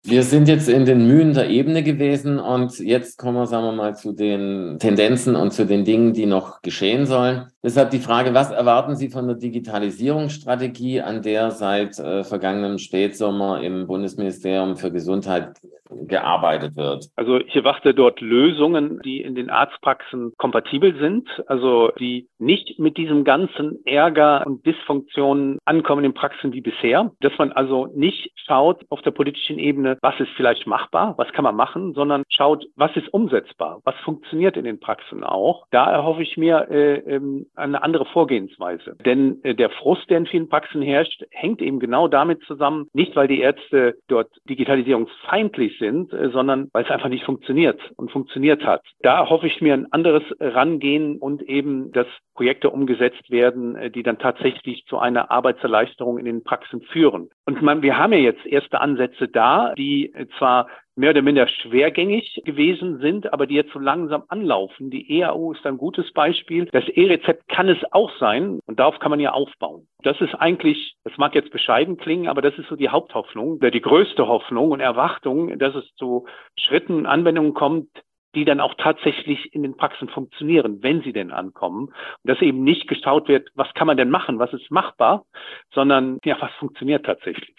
Wir 0.07 0.21
sind 0.21 0.47
jetzt 0.47 0.69
in 0.69 0.85
den 0.85 1.07
Mühen 1.07 1.33
der 1.33 1.49
Ebene 1.49 1.81
gewesen 1.81 2.37
und 2.37 2.77
jetzt 2.77 3.17
kommen 3.17 3.37
wir, 3.37 3.47
sagen 3.47 3.65
wir 3.65 3.71
mal, 3.71 3.95
zu 3.95 4.11
den 4.11 4.77
Tendenzen 4.77 5.35
und 5.35 5.51
zu 5.51 5.65
den 5.65 5.83
Dingen, 5.83 6.13
die 6.13 6.27
noch 6.27 6.61
geschehen 6.61 7.07
sollen. 7.07 7.47
Deshalb 7.63 7.89
die 7.89 7.97
Frage, 7.97 8.35
was 8.35 8.51
erwarten 8.51 8.95
Sie 8.95 9.09
von 9.09 9.25
der 9.25 9.35
Digitalisierungsstrategie, 9.35 11.01
an 11.01 11.23
der 11.23 11.49
seit 11.49 11.97
äh, 11.97 12.23
vergangenem 12.23 12.77
Spätsommer 12.77 13.63
im 13.63 13.87
Bundesministerium 13.87 14.77
für 14.77 14.91
Gesundheit 14.91 15.53
gearbeitet 15.89 16.75
wird? 16.75 17.05
Also 17.15 17.37
ich 17.39 17.55
erwarte 17.55 17.93
dort 17.93 18.21
Lösungen, 18.21 18.99
die 19.03 19.21
in 19.21 19.35
den 19.35 19.49
Arztpraxen 19.49 20.33
kompatibel 20.37 20.95
sind, 20.99 21.27
also 21.47 21.91
die 21.99 22.27
nicht 22.39 22.79
mit 22.79 22.97
diesem 22.97 23.23
ganzen 23.23 23.85
Ärger 23.85 24.43
und 24.45 24.65
Dysfunktionen 24.65 25.59
ankommen 25.65 26.03
in 26.03 26.13
Praxen 26.13 26.53
wie 26.53 26.61
bisher, 26.61 27.11
dass 27.21 27.37
man 27.37 27.51
also 27.51 27.87
nicht 27.95 28.31
schaut 28.35 28.85
auf 28.89 29.01
der 29.01 29.11
politischen 29.11 29.59
Ebene, 29.59 29.97
was 30.01 30.19
ist 30.19 30.31
vielleicht 30.35 30.67
machbar, 30.67 31.15
was 31.17 31.31
kann 31.33 31.43
man 31.43 31.55
machen, 31.55 31.93
sondern 31.93 32.23
schaut, 32.29 32.65
was 32.75 32.95
ist 32.95 33.13
umsetzbar, 33.13 33.81
was 33.83 33.95
funktioniert 34.03 34.57
in 34.57 34.65
den 34.65 34.79
Praxen 34.79 35.23
auch. 35.23 35.65
Da 35.71 35.91
erhoffe 35.91 36.23
ich 36.23 36.37
mir 36.37 36.67
äh, 36.69 36.97
ähm, 36.99 37.45
eine 37.55 37.83
andere 37.83 38.05
Vorgehensweise. 38.05 38.95
Denn 39.05 39.43
äh, 39.43 39.55
der 39.55 39.69
Frust, 39.69 40.09
der 40.09 40.17
in 40.17 40.25
vielen 40.25 40.49
Praxen 40.49 40.81
herrscht, 40.81 41.23
hängt 41.31 41.61
eben 41.61 41.79
genau 41.79 42.07
damit 42.07 42.41
zusammen, 42.43 42.87
nicht 42.93 43.15
weil 43.15 43.27
die 43.27 43.39
Ärzte 43.39 43.97
dort 44.07 44.29
digitalisierungsfeindlich 44.49 45.74
sind, 45.79 46.13
äh, 46.13 46.29
sondern 46.29 46.69
weil 46.73 46.83
es 46.83 46.91
einfach 46.91 47.09
nicht 47.09 47.25
funktioniert 47.25 47.79
und 47.95 48.11
funktioniert 48.11 48.65
hat. 48.65 48.81
Da 49.01 49.29
hoffe 49.29 49.47
ich 49.47 49.61
mir 49.61 49.73
ein 49.73 49.91
anderes 49.91 50.23
Rangehen 50.39 51.17
und 51.17 51.41
eben, 51.43 51.91
dass 51.91 52.07
Projekte 52.33 52.69
umgesetzt 52.69 53.29
werden, 53.29 53.75
äh, 53.75 53.91
die 53.91 54.03
dann 54.03 54.19
tatsächlich 54.19 54.85
zu 54.87 54.97
einer 54.97 55.31
Arbeitserleichterung 55.31 56.17
in 56.17 56.25
den 56.25 56.43
Praxen 56.43 56.81
führen. 56.81 57.29
Und 57.45 57.61
man, 57.61 57.81
wir 57.81 57.97
haben 57.97 58.13
ja 58.13 58.19
jetzt 58.19 58.45
erste 58.45 58.81
Ansätze 58.81 59.27
da, 59.27 59.73
die 59.75 60.13
zwar 60.37 60.67
mehr 60.95 61.11
oder 61.11 61.21
minder 61.21 61.47
schwergängig 61.47 62.41
gewesen 62.45 62.99
sind, 62.99 63.31
aber 63.33 63.47
die 63.47 63.55
jetzt 63.55 63.73
so 63.73 63.79
langsam 63.79 64.23
anlaufen. 64.29 64.89
Die 64.89 65.19
EAU 65.19 65.51
ist 65.51 65.65
ein 65.65 65.77
gutes 65.77 66.11
Beispiel. 66.13 66.65
Das 66.71 66.87
E-Rezept 66.87 67.47
kann 67.47 67.69
es 67.69 67.79
auch 67.91 68.11
sein 68.19 68.59
und 68.65 68.79
darauf 68.79 68.99
kann 68.99 69.11
man 69.11 69.19
ja 69.19 69.33
aufbauen. 69.33 69.87
Das 70.03 70.19
ist 70.21 70.35
eigentlich, 70.35 70.95
das 71.03 71.17
mag 71.17 71.35
jetzt 71.35 71.51
bescheiden 71.51 71.97
klingen, 71.97 72.27
aber 72.27 72.41
das 72.41 72.57
ist 72.57 72.69
so 72.69 72.75
die 72.75 72.89
Haupthoffnung, 72.89 73.59
die 73.59 73.81
größte 73.81 74.27
Hoffnung 74.27 74.71
und 74.71 74.79
Erwartung, 74.79 75.57
dass 75.59 75.75
es 75.75 75.93
zu 75.95 76.27
Schritten 76.57 76.93
und 76.93 77.05
Anwendungen 77.05 77.53
kommt, 77.53 77.89
die 78.35 78.45
dann 78.45 78.59
auch 78.59 78.75
tatsächlich 78.75 79.53
in 79.53 79.63
den 79.63 79.77
Praxen 79.77 80.09
funktionieren, 80.09 80.83
wenn 80.83 81.01
sie 81.01 81.13
denn 81.13 81.31
ankommen. 81.31 81.87
Und 81.87 81.95
dass 82.23 82.41
eben 82.41 82.63
nicht 82.63 82.87
geschaut 82.87 83.27
wird, 83.27 83.49
was 83.55 83.73
kann 83.73 83.87
man 83.87 83.97
denn 83.97 84.09
machen, 84.09 84.39
was 84.39 84.53
ist 84.53 84.69
machbar, 84.69 85.25
sondern 85.73 86.19
ja, 86.23 86.37
was 86.39 86.51
funktioniert 86.59 87.05
tatsächlich. 87.05 87.55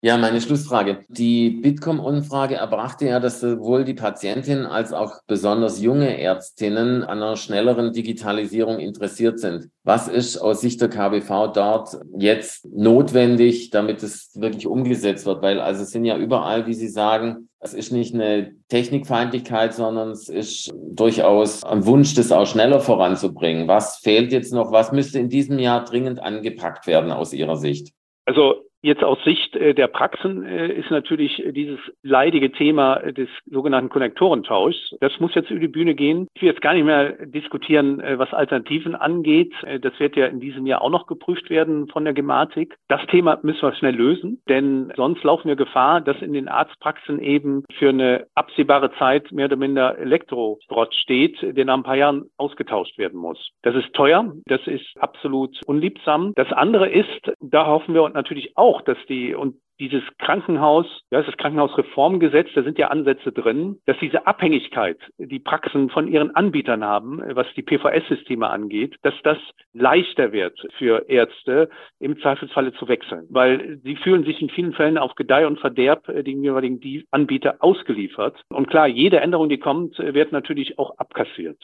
Ja, 0.00 0.16
meine 0.16 0.40
Schlussfrage. 0.40 1.00
Die 1.08 1.50
Bitkom-Umfrage 1.50 2.54
erbrachte 2.54 3.06
ja, 3.06 3.18
dass 3.18 3.40
sowohl 3.40 3.82
die 3.82 3.94
Patientinnen 3.94 4.64
als 4.64 4.92
auch 4.92 5.22
besonders 5.26 5.80
junge 5.80 6.20
Ärztinnen 6.20 7.02
an 7.02 7.20
einer 7.20 7.34
schnelleren 7.34 7.92
Digitalisierung 7.92 8.78
interessiert 8.78 9.40
sind. 9.40 9.70
Was 9.82 10.06
ist 10.06 10.38
aus 10.38 10.60
Sicht 10.60 10.80
der 10.80 10.88
KBV 10.88 11.48
dort 11.52 11.98
jetzt 12.16 12.64
notwendig, 12.72 13.70
damit 13.70 14.04
es 14.04 14.30
wirklich 14.36 14.68
umgesetzt 14.68 15.26
wird? 15.26 15.42
Weil 15.42 15.58
also 15.58 15.82
es 15.82 15.90
sind 15.90 16.04
ja 16.04 16.16
überall, 16.16 16.68
wie 16.68 16.74
Sie 16.74 16.88
sagen, 16.88 17.48
es 17.58 17.74
ist 17.74 17.90
nicht 17.90 18.14
eine 18.14 18.52
Technikfeindlichkeit, 18.68 19.74
sondern 19.74 20.10
es 20.10 20.28
ist 20.28 20.72
durchaus 20.92 21.64
ein 21.64 21.86
Wunsch, 21.86 22.14
das 22.14 22.30
auch 22.30 22.46
schneller 22.46 22.78
voranzubringen. 22.78 23.66
Was 23.66 23.96
fehlt 23.96 24.30
jetzt 24.30 24.52
noch? 24.52 24.70
Was 24.70 24.92
müsste 24.92 25.18
in 25.18 25.28
diesem 25.28 25.58
Jahr 25.58 25.84
dringend 25.84 26.22
angepackt 26.22 26.86
werden 26.86 27.10
aus 27.10 27.32
Ihrer 27.32 27.56
Sicht? 27.56 27.92
Also 28.26 28.67
Jetzt 28.80 29.02
aus 29.02 29.18
Sicht 29.24 29.56
äh, 29.56 29.74
der 29.74 29.88
Praxen 29.88 30.44
äh, 30.44 30.72
ist 30.72 30.90
natürlich 30.90 31.42
dieses 31.50 31.80
leidige 32.02 32.52
Thema 32.52 32.96
des 33.12 33.28
sogenannten 33.46 33.90
Konnektorentauschs. 33.90 34.94
Das 35.00 35.18
muss 35.18 35.34
jetzt 35.34 35.50
über 35.50 35.60
die 35.60 35.68
Bühne 35.68 35.94
gehen. 35.94 36.28
Ich 36.34 36.42
will 36.42 36.50
jetzt 36.50 36.60
gar 36.60 36.74
nicht 36.74 36.84
mehr 36.84 37.26
diskutieren, 37.26 37.98
äh, 38.00 38.18
was 38.18 38.32
Alternativen 38.32 38.94
angeht. 38.94 39.52
Das 39.80 39.98
wird 39.98 40.16
ja 40.16 40.26
in 40.26 40.40
diesem 40.40 40.66
Jahr 40.66 40.82
auch 40.82 40.90
noch 40.90 41.06
geprüft 41.06 41.50
werden 41.50 41.88
von 41.88 42.04
der 42.04 42.14
Gematik. 42.14 42.76
Das 42.88 43.04
Thema 43.06 43.38
müssen 43.42 43.62
wir 43.62 43.74
schnell 43.74 43.94
lösen, 43.94 44.40
denn 44.48 44.92
sonst 44.96 45.24
laufen 45.24 45.48
wir 45.48 45.56
Gefahr, 45.56 46.00
dass 46.00 46.20
in 46.22 46.32
den 46.32 46.48
Arztpraxen 46.48 47.20
eben 47.20 47.64
für 47.78 47.88
eine 47.88 48.26
absehbare 48.34 48.92
Zeit 48.98 49.32
mehr 49.32 49.46
oder 49.46 49.56
minder 49.56 49.98
Elektrosprott 49.98 50.94
steht, 50.94 51.36
der 51.42 51.64
nach 51.64 51.76
ein 51.76 51.82
paar 51.82 51.96
Jahren 51.96 52.30
ausgetauscht 52.36 52.98
werden 52.98 53.18
muss. 53.18 53.50
Das 53.62 53.74
ist 53.74 53.92
teuer, 53.94 54.32
das 54.46 54.66
ist 54.66 54.86
absolut 54.98 55.58
unliebsam. 55.66 56.32
Das 56.36 56.52
andere 56.52 56.88
ist, 56.88 57.32
da 57.40 57.66
hoffen 57.66 57.94
wir 57.94 58.08
natürlich 58.10 58.56
auch, 58.56 58.67
auch, 58.68 58.82
dass 58.82 58.98
die, 59.08 59.34
und 59.34 59.56
dieses 59.80 60.02
Krankenhaus, 60.18 60.86
ja, 61.10 61.22
das 61.22 61.36
Krankenhausreformgesetz, 61.36 62.48
da 62.54 62.62
sind 62.62 62.78
ja 62.78 62.88
Ansätze 62.88 63.32
drin, 63.32 63.78
dass 63.86 63.98
diese 63.98 64.26
Abhängigkeit, 64.26 64.98
die 65.18 65.38
Praxen 65.38 65.90
von 65.90 66.08
ihren 66.08 66.34
Anbietern 66.34 66.84
haben, 66.84 67.22
was 67.34 67.46
die 67.54 67.62
PVS-Systeme 67.62 68.48
angeht, 68.48 68.96
dass 69.02 69.14
das 69.22 69.38
leichter 69.72 70.32
wird 70.32 70.58
für 70.76 71.08
Ärzte, 71.08 71.68
im 72.00 72.18
Zweifelsfalle 72.20 72.72
zu 72.74 72.88
wechseln. 72.88 73.26
Weil 73.30 73.78
sie 73.84 73.96
fühlen 73.96 74.24
sich 74.24 74.40
in 74.42 74.50
vielen 74.50 74.72
Fällen 74.72 74.98
auf 74.98 75.14
Gedeih 75.14 75.46
und 75.46 75.60
Verderb 75.60 76.08
äh, 76.08 76.22
den 76.22 76.42
jeweiligen 76.42 77.04
Anbieter 77.10 77.56
ausgeliefert. 77.60 78.40
Und 78.48 78.68
klar, 78.68 78.86
jede 78.86 79.20
Änderung, 79.20 79.48
die 79.48 79.58
kommt, 79.58 79.98
äh, 79.98 80.14
wird 80.14 80.32
natürlich 80.32 80.78
auch 80.78 80.98
abkassiert. 80.98 81.58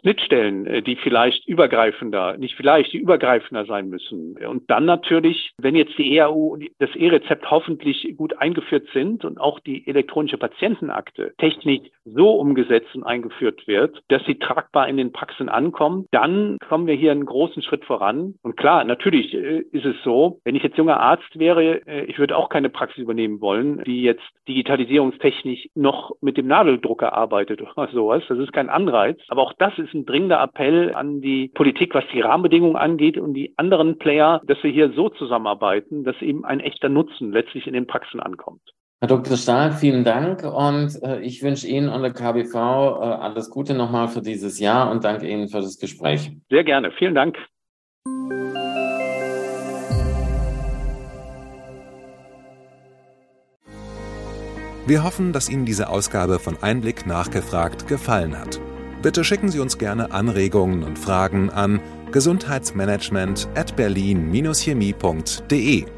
Schnittstellen, 0.00 0.66
äh, 0.66 0.82
die 0.82 0.96
vielleicht 0.96 1.46
übergreifender, 1.48 2.36
nicht 2.36 2.54
vielleicht, 2.54 2.92
die 2.92 2.98
übergreifender 2.98 3.64
sein 3.64 3.88
müssen. 3.88 4.36
Und 4.46 4.70
dann 4.70 4.84
natürlich, 4.84 5.52
wenn 5.58 5.74
jetzt 5.74 5.96
die 5.98 6.16
EAU, 6.16 6.56
das 6.78 6.94
E-Rezept 6.94 7.50
hoffentlich 7.58 8.14
gut 8.16 8.38
eingeführt 8.38 8.86
sind 8.92 9.24
und 9.24 9.40
auch 9.40 9.58
die 9.58 9.84
elektronische 9.88 10.38
Patientenakte 10.38 11.34
Technik 11.38 11.90
so 12.04 12.30
umgesetzt 12.30 12.94
und 12.94 13.02
eingeführt 13.02 13.66
wird, 13.66 14.00
dass 14.08 14.24
sie 14.26 14.36
tragbar 14.36 14.88
in 14.88 14.96
den 14.96 15.10
Praxen 15.10 15.48
ankommen, 15.48 16.06
dann 16.12 16.56
kommen 16.68 16.86
wir 16.86 16.94
hier 16.94 17.10
einen 17.10 17.26
großen 17.26 17.62
Schritt 17.62 17.84
voran. 17.84 18.34
Und 18.42 18.56
klar, 18.56 18.84
natürlich 18.84 19.34
äh, 19.34 19.64
ist 19.72 19.84
es 19.84 19.96
so, 20.04 20.38
wenn 20.44 20.54
ich 20.54 20.62
jetzt 20.62 20.78
junger 20.78 21.00
Arzt 21.00 21.36
wäre, 21.36 21.84
äh, 21.88 22.04
ich 22.04 22.20
würde 22.20 22.36
auch 22.36 22.48
keine 22.48 22.70
Praxis 22.70 23.02
übernehmen 23.02 23.40
wollen, 23.40 23.82
die 23.84 24.02
jetzt 24.02 24.22
digitalisierungstechnisch 24.46 25.68
noch 25.74 26.12
mit 26.20 26.36
dem 26.36 26.46
Nadeldrucker 26.46 27.12
arbeitet 27.12 27.60
oder 27.60 27.88
sowas. 27.92 28.22
Das 28.28 28.38
ist 28.38 28.52
kein 28.52 28.68
Anreiz. 28.68 29.18
Aber 29.26 29.42
auch 29.42 29.52
das 29.54 29.76
ist 29.78 29.92
ein 29.94 30.06
dringender 30.06 30.40
Appell 30.40 30.94
an 30.94 31.20
die 31.20 31.48
Politik, 31.48 31.92
was 31.94 32.04
die 32.12 32.20
Rahmenbedingungen 32.20 32.76
angeht 32.76 33.18
und 33.18 33.34
die 33.34 33.52
anderen 33.56 33.98
Player, 33.98 34.40
dass 34.46 34.62
wir 34.62 34.70
hier 34.70 34.90
so 34.92 35.08
zusammenarbeiten, 35.08 36.04
dass 36.04 36.20
eben 36.22 36.44
ein 36.44 36.60
echter 36.60 36.88
Nutzen 36.88 37.32
letztlich 37.48 37.66
in 37.66 37.72
den 37.72 37.86
Praxen 37.86 38.20
ankommt. 38.20 38.60
Herr 39.00 39.08
Dr. 39.08 39.36
Stahl, 39.36 39.72
vielen 39.72 40.04
Dank 40.04 40.42
und 40.42 41.00
äh, 41.02 41.20
ich 41.20 41.42
wünsche 41.42 41.68
Ihnen 41.68 41.88
und 41.88 42.02
der 42.02 42.12
KBV 42.12 42.54
äh, 42.54 42.58
alles 42.58 43.48
Gute 43.48 43.74
nochmal 43.74 44.08
für 44.08 44.20
dieses 44.20 44.58
Jahr 44.58 44.90
und 44.90 45.04
danke 45.04 45.28
Ihnen 45.28 45.48
für 45.48 45.60
das 45.60 45.78
Gespräch. 45.78 46.32
Sehr 46.50 46.64
gerne, 46.64 46.90
vielen 46.98 47.14
Dank. 47.14 47.36
Wir 54.86 55.04
hoffen, 55.04 55.32
dass 55.32 55.48
Ihnen 55.48 55.64
diese 55.64 55.90
Ausgabe 55.90 56.40
von 56.40 56.56
Einblick 56.60 57.06
nachgefragt 57.06 57.86
gefallen 57.86 58.36
hat. 58.36 58.60
Bitte 59.00 59.22
schicken 59.22 59.48
Sie 59.48 59.60
uns 59.60 59.78
gerne 59.78 60.10
Anregungen 60.10 60.82
und 60.82 60.98
Fragen 60.98 61.50
an 61.50 61.80
gesundheitsmanagement 62.10 63.48
at 63.54 63.76
berlin-chemie.de. 63.76 65.97